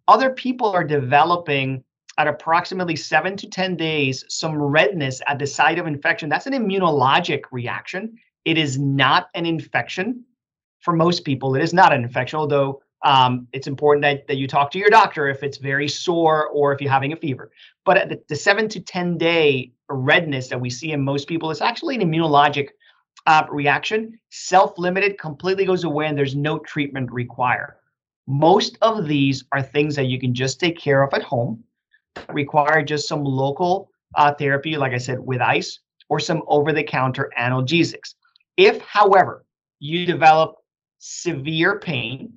Other 0.07 0.29
people 0.29 0.69
are 0.69 0.83
developing 0.83 1.83
at 2.17 2.27
approximately 2.27 2.95
seven 2.95 3.37
to 3.37 3.47
10 3.47 3.75
days 3.75 4.25
some 4.27 4.57
redness 4.57 5.21
at 5.27 5.37
the 5.37 5.45
site 5.45 5.77
of 5.77 5.85
infection. 5.85 6.29
That's 6.29 6.47
an 6.47 6.53
immunologic 6.53 7.43
reaction. 7.51 8.17
It 8.45 8.57
is 8.57 8.79
not 8.79 9.29
an 9.35 9.45
infection 9.45 10.23
for 10.79 10.95
most 10.95 11.25
people, 11.25 11.55
it 11.55 11.63
is 11.63 11.73
not 11.73 11.91
an 11.91 12.03
infection, 12.03 12.39
although 12.39 12.81
um, 13.03 13.47
it's 13.51 13.67
important 13.67 14.03
that, 14.03 14.27
that 14.27 14.37
you 14.37 14.47
talk 14.47 14.71
to 14.71 14.79
your 14.79 14.89
doctor 14.89 15.27
if 15.27 15.43
it's 15.43 15.57
very 15.57 15.87
sore 15.87 16.47
or 16.47 16.73
if 16.73 16.81
you're 16.81 16.91
having 16.91 17.13
a 17.13 17.15
fever. 17.15 17.51
But 17.85 18.09
the, 18.09 18.21
the 18.27 18.35
seven 18.35 18.69
to 18.69 18.79
10 18.79 19.17
day 19.17 19.71
redness 19.89 20.47
that 20.49 20.59
we 20.59 20.69
see 20.69 20.91
in 20.91 21.01
most 21.01 21.27
people 21.27 21.51
is 21.51 21.61
actually 21.61 21.95
an 21.95 22.01
immunologic 22.01 22.69
uh, 23.27 23.45
reaction. 23.51 24.19
Self 24.29 24.77
limited 24.79 25.19
completely 25.19 25.65
goes 25.65 25.83
away 25.83 26.07
and 26.07 26.17
there's 26.17 26.35
no 26.35 26.57
treatment 26.59 27.11
required. 27.11 27.75
Most 28.25 28.77
of 28.81 29.07
these 29.07 29.43
are 29.51 29.61
things 29.61 29.95
that 29.95 30.07
you 30.07 30.19
can 30.19 30.33
just 30.33 30.59
take 30.59 30.77
care 30.77 31.03
of 31.03 31.13
at 31.13 31.21
home, 31.21 31.63
require 32.29 32.83
just 32.83 33.07
some 33.07 33.23
local 33.23 33.91
uh, 34.15 34.33
therapy, 34.33 34.75
like 34.77 34.93
I 34.93 34.97
said, 34.97 35.19
with 35.19 35.41
ice 35.41 35.79
or 36.09 36.19
some 36.19 36.41
over 36.47 36.73
the 36.73 36.83
counter 36.83 37.29
analgesics. 37.37 38.15
If, 38.55 38.81
however, 38.81 39.45
you 39.79 40.05
develop 40.05 40.55
severe 40.97 41.79
pain, 41.79 42.33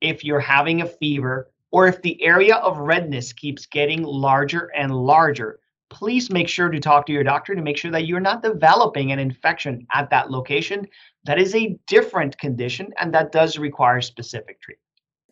if 0.00 0.24
you're 0.24 0.40
having 0.40 0.82
a 0.82 0.86
fever, 0.86 1.50
or 1.70 1.86
if 1.86 2.00
the 2.02 2.22
area 2.22 2.56
of 2.56 2.78
redness 2.78 3.32
keeps 3.32 3.66
getting 3.66 4.02
larger 4.02 4.70
and 4.76 4.94
larger, 4.94 5.58
please 5.90 6.30
make 6.30 6.48
sure 6.48 6.68
to 6.68 6.80
talk 6.80 7.06
to 7.06 7.12
your 7.12 7.24
doctor 7.24 7.54
to 7.54 7.62
make 7.62 7.76
sure 7.76 7.90
that 7.90 8.06
you're 8.06 8.20
not 8.20 8.42
developing 8.42 9.12
an 9.12 9.18
infection 9.18 9.86
at 9.92 10.10
that 10.10 10.30
location. 10.30 10.86
That 11.24 11.38
is 11.38 11.54
a 11.54 11.78
different 11.86 12.38
condition 12.38 12.88
and 12.98 13.12
that 13.14 13.32
does 13.32 13.58
require 13.58 14.00
specific 14.00 14.60
treatment. 14.60 14.82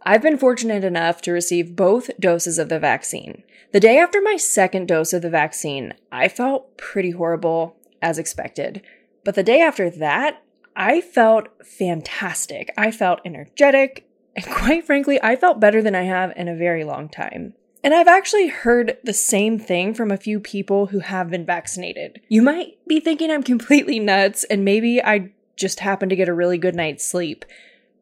I've 0.02 0.22
been 0.22 0.38
fortunate 0.38 0.84
enough 0.84 1.20
to 1.22 1.32
receive 1.32 1.74
both 1.74 2.10
doses 2.20 2.58
of 2.58 2.68
the 2.68 2.78
vaccine. 2.78 3.42
The 3.72 3.80
day 3.80 3.98
after 3.98 4.20
my 4.20 4.36
second 4.36 4.86
dose 4.86 5.12
of 5.12 5.22
the 5.22 5.30
vaccine, 5.30 5.94
I 6.12 6.28
felt 6.28 6.78
pretty 6.78 7.10
horrible, 7.10 7.76
as 8.00 8.18
expected. 8.18 8.82
But 9.24 9.34
the 9.34 9.42
day 9.42 9.60
after 9.60 9.90
that, 9.90 10.42
I 10.76 11.00
felt 11.00 11.48
fantastic. 11.64 12.72
I 12.76 12.90
felt 12.90 13.20
energetic, 13.24 14.06
and 14.36 14.46
quite 14.46 14.84
frankly, 14.84 15.18
I 15.22 15.34
felt 15.34 15.58
better 15.58 15.82
than 15.82 15.94
I 15.94 16.02
have 16.02 16.32
in 16.36 16.46
a 16.46 16.54
very 16.54 16.84
long 16.84 17.08
time. 17.08 17.54
And 17.86 17.94
I've 17.94 18.08
actually 18.08 18.48
heard 18.48 18.98
the 19.04 19.12
same 19.12 19.60
thing 19.60 19.94
from 19.94 20.10
a 20.10 20.16
few 20.16 20.40
people 20.40 20.86
who 20.86 20.98
have 20.98 21.30
been 21.30 21.46
vaccinated. 21.46 22.20
You 22.28 22.42
might 22.42 22.78
be 22.88 22.98
thinking 22.98 23.30
I'm 23.30 23.44
completely 23.44 24.00
nuts, 24.00 24.42
and 24.42 24.64
maybe 24.64 25.00
I 25.00 25.30
just 25.54 25.78
happened 25.78 26.10
to 26.10 26.16
get 26.16 26.28
a 26.28 26.34
really 26.34 26.58
good 26.58 26.74
night's 26.74 27.06
sleep. 27.06 27.44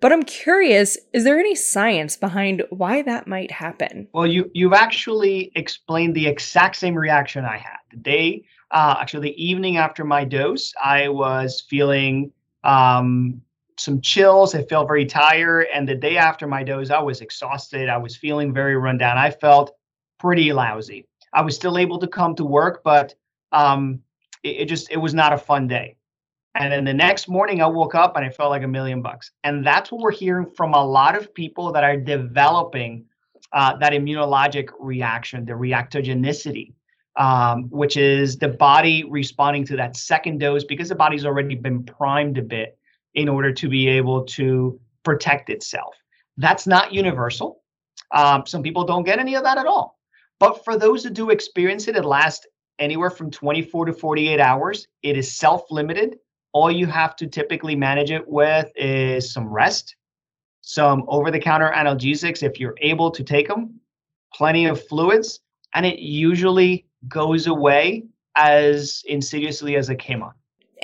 But 0.01 0.11
I'm 0.11 0.23
curious, 0.23 0.97
is 1.13 1.25
there 1.25 1.39
any 1.39 1.55
science 1.55 2.17
behind 2.17 2.63
why 2.71 3.03
that 3.03 3.27
might 3.27 3.51
happen? 3.51 4.09
Well, 4.15 4.27
you 4.27 4.51
you've 4.55 4.73
actually 4.73 5.53
explained 5.55 6.15
the 6.15 6.29
exact 6.29 6.77
same 6.77 6.95
reaction 6.95 7.45
I 7.45 7.59
had. 7.59 7.77
The 7.91 7.99
day, 7.99 8.47
uh, 8.71 8.97
actually 8.99 9.29
the 9.29 9.45
evening 9.45 9.77
after 9.77 10.03
my 10.03 10.25
dose, 10.25 10.73
I 10.83 11.11
was 11.11 11.63
feeling 11.69 12.33
um, 12.63 13.43
some 13.77 14.01
chills. 14.01 14.55
I 14.55 14.63
felt 14.63 14.89
very 14.89 15.07
tired. 15.07 15.67
And 15.73 15.89
the 15.89 15.95
day 15.95 16.17
after 16.17 16.47
my 16.47 16.63
dose, 16.63 16.91
I 16.91 17.01
was 17.01 17.21
exhausted. 17.21 17.89
I 17.89 17.97
was 17.97 18.17
feeling 18.17 18.53
very 18.53 18.77
run 18.77 18.99
down. 18.99 19.19
I 19.19 19.31
felt 19.31 19.73
pretty 20.19 20.53
lousy. 20.53 21.07
I 21.33 21.43
was 21.43 21.57
still 21.57 21.79
able 21.79 21.99
to 21.99 22.07
come 22.07 22.35
to 22.37 22.45
work, 22.45 22.83
but 22.85 23.15
um, 23.53 24.01
it, 24.43 24.57
it 24.61 24.65
just 24.67 24.91
it 24.91 24.99
was 24.99 25.15
not 25.15 25.33
a 25.33 25.39
fun 25.39 25.67
day. 25.67 25.97
And 26.57 26.73
then 26.73 26.85
the 26.85 26.95
next 26.95 27.29
morning, 27.29 27.61
I 27.61 27.67
woke 27.67 27.97
up 27.97 28.17
and 28.17 28.25
I 28.25 28.31
felt 28.31 28.51
like 28.51 28.63
a 28.63 28.69
million 28.69 29.03
bucks. 29.03 29.33
And 29.43 29.67
that's 29.67 29.91
what 29.91 30.01
we're 30.01 30.13
hearing 30.13 30.47
from 30.57 30.73
a 30.73 30.85
lot 30.85 31.17
of 31.17 31.35
people 31.35 31.73
that 31.73 31.83
are 31.83 31.97
developing 31.97 33.07
uh, 33.53 33.77
that 33.79 33.93
immunologic 33.93 34.69
reaction, 34.79 35.45
the 35.45 35.53
reactogenicity 35.53 36.75
um, 37.17 37.65
which 37.71 37.97
is 37.97 38.39
the 38.39 38.49
body 38.49 39.05
responding 39.05 39.65
to 39.67 39.77
that 39.77 39.97
second 39.97 40.39
dose 40.39 40.65
because 40.65 40.89
the 40.89 40.95
body's 40.95 41.25
already 41.25 41.55
been 41.55 41.85
primed 41.85 42.39
a 42.39 42.43
bit 42.43 42.77
in 43.15 43.29
order 43.29 43.53
to 43.53 43.69
be 43.69 43.89
able 43.89 44.25
to 44.25 44.79
protect 45.05 45.51
itself. 45.51 45.95
That's 46.37 46.67
not 46.67 46.93
universal. 46.93 47.63
Um, 48.15 48.47
some 48.47 48.63
people 48.63 48.85
don't 48.85 49.05
get 49.05 49.19
any 49.19 49.35
of 49.35 49.45
that 49.45 49.59
at 49.59 49.67
all. 49.67 49.99
But 50.41 50.65
for 50.65 50.77
those 50.77 51.05
who 51.05 51.11
do 51.11 51.31
experience 51.31 51.89
it, 51.89 51.97
it 51.97 52.05
lasts 52.05 52.47
anywhere 52.79 53.11
from 53.11 53.31
24 53.31 53.87
to 53.87 53.93
48 53.93 54.41
hours. 54.41 54.89
It 55.03 55.17
is 55.17 55.37
self 55.37 55.71
limited. 55.71 56.19
All 56.53 56.71
you 56.71 56.87
have 56.87 57.17
to 57.17 57.27
typically 57.27 57.75
manage 57.75 58.11
it 58.11 58.27
with 58.27 58.71
is 58.77 59.33
some 59.33 59.49
rest, 59.49 59.97
some 60.61 61.05
over 61.09 61.31
the 61.31 61.39
counter 61.39 61.73
analgesics 61.75 62.43
if 62.43 62.61
you're 62.61 62.77
able 62.81 63.11
to 63.11 63.25
take 63.25 63.49
them, 63.49 63.81
plenty 64.33 64.67
of 64.67 64.87
fluids, 64.87 65.41
and 65.75 65.85
it 65.85 65.99
usually 65.99 66.87
goes 67.09 67.47
away 67.49 68.05
as 68.37 69.03
insidiously 69.07 69.77
as 69.77 69.91
it 69.91 69.99
came 69.99 70.23
on. 70.23 70.33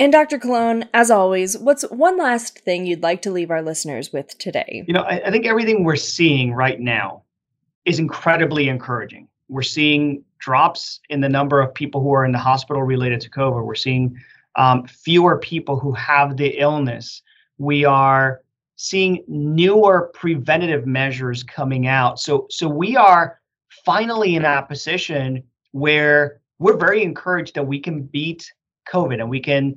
And 0.01 0.11
Dr. 0.11 0.39
Colon, 0.39 0.89
as 0.95 1.11
always, 1.11 1.59
what's 1.59 1.83
one 1.91 2.17
last 2.17 2.61
thing 2.61 2.87
you'd 2.87 3.03
like 3.03 3.21
to 3.21 3.31
leave 3.31 3.51
our 3.51 3.61
listeners 3.61 4.15
with 4.15 4.37
today? 4.39 4.83
You 4.89 4.95
know, 4.95 5.03
I, 5.03 5.27
I 5.27 5.31
think 5.31 5.45
everything 5.45 5.85
we're 5.85 5.95
seeing 5.97 6.55
right 6.55 6.81
now 6.81 7.23
is 7.85 7.99
incredibly 7.99 8.71
encouraging. 8.71 9.29
We're 9.51 9.61
seeing 9.61 10.25
drops 10.39 11.01
in 11.11 11.21
the 11.21 11.29
number 11.29 11.61
of 11.61 11.75
people 11.75 12.01
who 12.01 12.15
are 12.15 12.25
in 12.25 12.33
the 12.33 12.39
hospital 12.39 12.83
related 12.83 13.21
to 13.21 13.31
COVID. 13.31 13.63
We're 13.63 13.75
seeing 13.75 14.17
um, 14.57 14.87
fewer 14.87 15.37
people 15.37 15.79
who 15.79 15.93
have 15.93 16.39
the 16.39 16.59
illness. 16.59 17.21
We 17.59 17.85
are 17.85 18.41
seeing 18.77 19.23
newer 19.29 20.11
preventative 20.15 20.87
measures 20.87 21.43
coming 21.43 21.89
out. 21.89 22.19
So, 22.19 22.47
so 22.49 22.69
we 22.69 22.97
are 22.97 23.39
finally 23.85 24.35
in 24.35 24.47
a 24.47 24.63
position 24.63 25.43
where 25.73 26.41
we're 26.59 26.79
very 26.79 27.03
encouraged 27.03 27.55
that 27.55 27.67
we 27.67 27.79
can 27.79 28.05
beat 28.05 28.51
COVID 28.91 29.21
and 29.21 29.29
we 29.29 29.41
can 29.41 29.77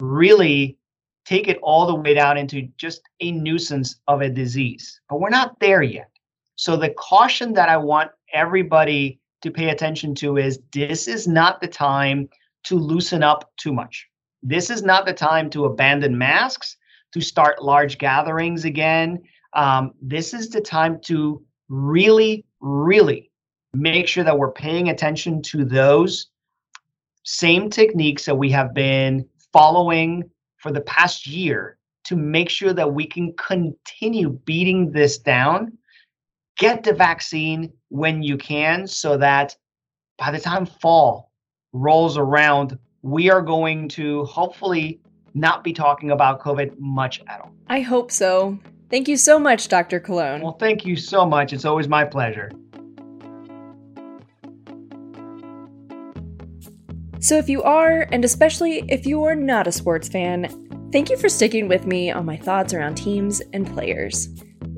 really 0.00 0.76
take 1.24 1.48
it 1.48 1.58
all 1.62 1.86
the 1.86 1.94
way 1.94 2.14
down 2.14 2.38
into 2.38 2.68
just 2.76 3.02
a 3.20 3.32
nuisance 3.32 3.96
of 4.06 4.20
a 4.20 4.30
disease. 4.30 5.00
But 5.08 5.20
we're 5.20 5.30
not 5.30 5.58
there 5.60 5.82
yet. 5.82 6.10
So 6.56 6.76
the 6.76 6.90
caution 6.90 7.52
that 7.54 7.68
I 7.68 7.76
want 7.76 8.10
everybody 8.32 9.20
to 9.42 9.50
pay 9.50 9.70
attention 9.70 10.14
to 10.16 10.38
is 10.38 10.60
this 10.72 11.08
is 11.08 11.26
not 11.26 11.60
the 11.60 11.68
time 11.68 12.28
to 12.64 12.76
loosen 12.76 13.22
up 13.22 13.52
too 13.56 13.72
much. 13.72 14.08
This 14.42 14.70
is 14.70 14.82
not 14.82 15.06
the 15.06 15.12
time 15.12 15.50
to 15.50 15.64
abandon 15.64 16.16
masks, 16.16 16.76
to 17.12 17.20
start 17.20 17.62
large 17.62 17.98
gatherings 17.98 18.64
again. 18.64 19.22
Um, 19.52 19.92
this 20.00 20.34
is 20.34 20.48
the 20.48 20.60
time 20.60 21.00
to 21.02 21.42
really, 21.68 22.44
really 22.60 23.30
make 23.74 24.08
sure 24.08 24.24
that 24.24 24.38
we're 24.38 24.52
paying 24.52 24.88
attention 24.88 25.42
to 25.42 25.64
those 25.64 26.28
same 27.24 27.68
techniques 27.68 28.24
that 28.24 28.34
we 28.34 28.50
have 28.50 28.72
been 28.72 29.28
following 29.56 30.22
for 30.58 30.70
the 30.70 30.82
past 30.82 31.26
year 31.26 31.78
to 32.04 32.14
make 32.14 32.50
sure 32.50 32.74
that 32.74 32.92
we 32.92 33.06
can 33.06 33.32
continue 33.38 34.28
beating 34.44 34.92
this 34.92 35.16
down. 35.16 35.72
Get 36.58 36.82
the 36.82 36.92
vaccine 36.92 37.72
when 37.88 38.22
you 38.22 38.36
can 38.36 38.86
so 38.86 39.16
that 39.16 39.56
by 40.18 40.30
the 40.30 40.38
time 40.38 40.66
fall 40.66 41.32
rolls 41.72 42.18
around, 42.18 42.78
we 43.00 43.30
are 43.30 43.40
going 43.40 43.88
to 43.88 44.24
hopefully 44.26 45.00
not 45.32 45.64
be 45.64 45.72
talking 45.72 46.10
about 46.10 46.42
COVID 46.42 46.78
much 46.78 47.22
at 47.26 47.40
all. 47.40 47.52
I 47.68 47.80
hope 47.80 48.10
so. 48.10 48.58
Thank 48.90 49.08
you 49.08 49.16
so 49.16 49.38
much, 49.38 49.68
Dr. 49.68 50.00
Colon. 50.00 50.42
Well, 50.42 50.58
thank 50.60 50.84
you 50.84 50.96
so 50.96 51.24
much. 51.24 51.54
It's 51.54 51.64
always 51.64 51.88
my 51.88 52.04
pleasure. 52.04 52.50
So, 57.26 57.36
if 57.38 57.48
you 57.48 57.64
are, 57.64 58.06
and 58.12 58.24
especially 58.24 58.84
if 58.88 59.04
you 59.04 59.24
are 59.24 59.34
not 59.34 59.66
a 59.66 59.72
sports 59.72 60.06
fan, 60.06 60.46
thank 60.92 61.10
you 61.10 61.16
for 61.16 61.28
sticking 61.28 61.66
with 61.66 61.84
me 61.84 62.08
on 62.08 62.24
my 62.24 62.36
thoughts 62.36 62.72
around 62.72 62.94
teams 62.94 63.42
and 63.52 63.66
players. 63.66 64.28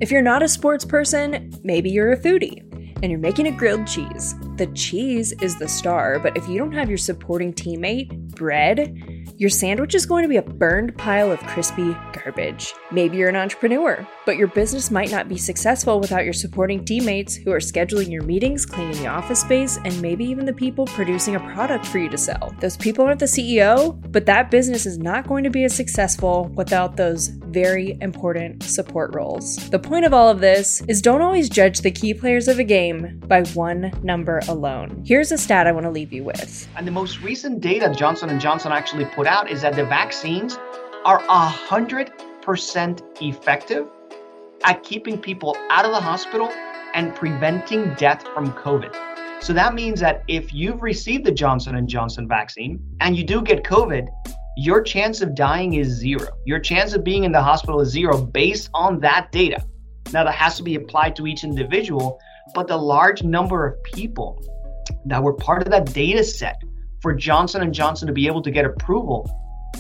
If 0.01 0.11
you're 0.11 0.23
not 0.23 0.43
a 0.43 0.49
sports 0.49 0.83
person, 0.83 1.53
maybe 1.63 1.91
you're 1.91 2.13
a 2.13 2.17
foodie 2.17 2.63
and 3.03 3.11
you're 3.11 3.21
making 3.21 3.49
a 3.49 3.53
grilled 3.53 3.87
cheese. 3.87 4.35
The 4.57 4.69
cheese 4.69 5.33
is 5.43 5.59
the 5.59 5.69
star, 5.69 6.19
but 6.19 6.39
if 6.39 6.49
you 6.49 6.57
don't 6.57 6.73
have 6.73 6.89
your 6.89 6.97
supporting 6.97 7.53
teammate, 7.53 8.35
bread, 8.35 8.97
your 9.37 9.51
sandwich 9.51 9.95
is 9.95 10.07
going 10.07 10.23
to 10.23 10.29
be 10.31 10.39
a 10.39 10.43
burned 10.43 10.97
pile 10.97 11.31
of 11.31 11.41
crispy 11.41 11.95
garbage. 12.15 12.73
Maybe 12.91 13.19
you're 13.19 13.29
an 13.29 13.37
entrepreneur, 13.37 14.09
but 14.29 14.37
your 14.37 14.49
business 14.49 14.91
might 14.91 15.11
not 15.11 15.27
be 15.27 15.39
successful 15.39 16.01
without 16.01 16.23
your 16.23 16.35
supporting 16.35 16.85
teammates 16.85 17.35
who 17.35 17.51
are 17.51 17.61
scheduling 17.61 18.13
your 18.13 18.23
meetings, 18.25 18.67
cleaning 18.67 18.99
the 18.99 19.07
office 19.07 19.41
space, 19.41 19.79
and 19.87 20.03
maybe 20.03 20.23
even 20.23 20.45
the 20.45 20.53
people 20.53 20.85
producing 20.85 21.35
a 21.35 21.41
product 21.55 21.87
for 21.87 21.99
you 21.99 22.11
to 22.11 22.19
sell. 22.19 22.55
Those 22.61 22.77
people 22.77 23.07
aren't 23.07 23.21
the 23.21 23.25
CEO, 23.25 23.99
but 24.13 24.27
that 24.27 24.51
business 24.51 24.85
is 24.85 24.99
not 24.99 25.27
going 25.27 25.45
to 25.45 25.51
be 25.51 25.65
as 25.65 25.75
successful 25.75 26.51
without 26.57 26.95
those 26.95 27.29
very 27.29 27.97
important 28.03 28.63
support 28.65 29.15
roles. 29.15 29.57
The 29.71 29.79
point 29.79 30.05
of 30.05 30.13
all 30.13 30.29
of 30.29 30.41
this 30.41 30.83
is 30.89 31.01
don't 31.01 31.23
always 31.23 31.49
judge 31.49 31.81
the 31.81 31.91
key 31.91 32.13
players 32.13 32.49
of 32.49 32.59
a 32.59 32.65
game 32.65 33.23
by 33.29 33.45
one 33.55 33.91
number 34.03 34.43
alone. 34.47 35.05
Here's 35.07 35.33
a 35.33 35.39
stat 35.39 35.67
I 35.67 35.73
want 35.73 35.85
to 35.85 35.91
leave 35.91 36.13
you 36.13 36.23
with. 36.23 36.69
And 36.77 36.87
the 36.87 36.93
most 36.93 37.23
recent 37.23 37.63
data 37.63 37.91
Johnson 37.97 38.39
& 38.41 38.41
Johnson 38.41 38.73
actually 38.73 39.07
put 39.07 39.27
out 39.27 39.51
is 39.51 39.63
that 39.63 39.75
the 39.75 39.87
vaccines 39.87 40.59
are 41.07 41.21
100% 41.21 43.23
effective 43.23 43.89
at 44.65 44.83
keeping 44.83 45.19
people 45.19 45.57
out 45.71 45.85
of 45.85 45.93
the 45.93 46.01
hospital 46.01 46.51
and 46.95 47.15
preventing 47.15 47.95
death 47.95 48.27
from 48.35 48.53
COVID. 48.53 48.95
So 49.41 49.53
that 49.53 49.75
means 49.75 50.01
that 50.01 50.25
if 50.27 50.53
you've 50.53 50.83
received 50.83 51.25
the 51.25 51.33
Johnson 51.33 51.87
& 51.87 51.89
Johnson 51.89 52.27
vaccine 52.27 52.81
and 53.01 53.17
you 53.17 53.25
do 53.25 53.41
get 53.41 53.63
COVID, 53.63 54.09
your 54.57 54.83
chance 54.83 55.21
of 55.21 55.37
dying 55.37 55.75
is 55.75 55.89
zero. 55.89 56.27
Your 56.45 56.59
chance 56.59 56.93
of 56.93 57.05
being 57.05 57.23
in 57.23 57.31
the 57.31 57.41
hospital 57.41 57.81
is 57.81 57.91
zero 57.91 58.21
based 58.21 58.71
on 58.75 58.99
that 59.01 59.31
data. 59.31 59.65
Now 60.13 60.25
that 60.25 60.35
has 60.35 60.57
to 60.57 60.65
be 60.65 60.75
applied 60.75 61.15
to 61.17 61.27
each 61.29 61.45
individual, 61.45 62.19
but 62.55 62.67
the 62.67 62.77
large 62.77 63.23
number 63.23 63.67
of 63.67 63.83
people 63.85 64.43
that 65.07 65.23
were 65.23 65.35
part 65.35 65.63
of 65.63 65.71
that 65.71 65.93
data 65.93 66.25
set 66.25 66.61
for 67.01 67.15
Johnson 67.15 67.73
& 67.73 67.75
Johnson 67.75 68.09
to 68.09 68.13
be 68.13 68.27
able 68.27 68.43
to 68.43 68.51
get 68.51 68.65
approval 68.65 69.31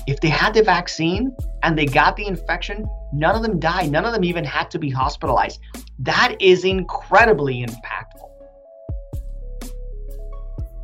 if 0.06 0.20
they 0.20 0.28
had 0.28 0.54
the 0.54 0.62
vaccine 0.62 1.34
and 1.62 1.76
they 1.76 1.86
got 1.86 2.16
the 2.16 2.26
infection, 2.26 2.88
none 3.12 3.34
of 3.34 3.42
them 3.42 3.58
died. 3.58 3.90
None 3.90 4.04
of 4.04 4.12
them 4.12 4.24
even 4.24 4.44
had 4.44 4.70
to 4.70 4.78
be 4.78 4.90
hospitalized. 4.90 5.60
That 5.98 6.36
is 6.40 6.64
incredibly 6.64 7.64
impactful. 7.64 8.28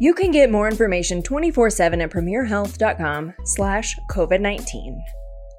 You 0.01 0.13
can 0.13 0.33
get 0.33 0.51
more 0.51 0.69
information 0.69 1.23
24-7 1.23 2.03
at 2.03 2.11
premierhealth.com 2.11 3.35
slash 3.45 3.97
COVID-19. 4.11 4.99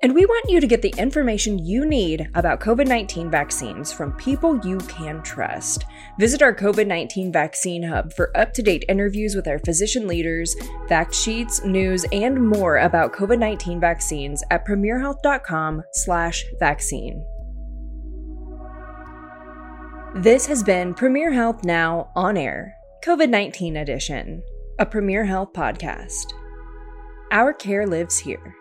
And 0.04 0.14
we 0.14 0.26
want 0.26 0.50
you 0.50 0.60
to 0.60 0.68
get 0.68 0.82
the 0.82 0.94
information 0.98 1.58
you 1.58 1.86
need 1.86 2.30
about 2.36 2.60
COVID 2.60 2.88
19 2.88 3.32
vaccines 3.32 3.92
from 3.92 4.12
people 4.14 4.60
you 4.66 4.78
can 4.80 5.24
trust. 5.24 5.86
Visit 6.20 6.42
our 6.42 6.54
COVID 6.54 6.86
19 6.86 7.32
vaccine 7.32 7.84
hub 7.84 8.14
for 8.14 8.36
up 8.38 8.54
to 8.54 8.62
date 8.62 8.86
interviews 8.90 9.36
with 9.36 9.48
our 9.48 9.60
physician 9.60 10.08
leaders, 10.08 10.56
fact 10.88 11.16
sheets, 11.16 11.64
news, 11.64 12.06
and 12.12 12.48
more 12.48 12.78
about 12.78 13.14
COVID 13.14 13.40
19 13.40 13.80
vaccines 13.80 14.44
at 14.52 14.66
premierhealth.com/slash 14.68 16.46
vaccine. 16.60 17.26
This 20.16 20.46
has 20.48 20.64
been 20.64 20.94
Premier 20.94 21.32
Health 21.32 21.64
Now 21.64 22.10
on 22.16 22.38
air, 22.38 22.76
COVID 23.04 23.30
19 23.30 23.78
edition, 23.78 24.44
a 24.80 24.86
Premier 24.86 25.26
Health 25.26 25.54
podcast. 25.54 26.34
Our 27.32 27.54
care 27.54 27.88
lives 27.88 28.18
here. 28.20 28.56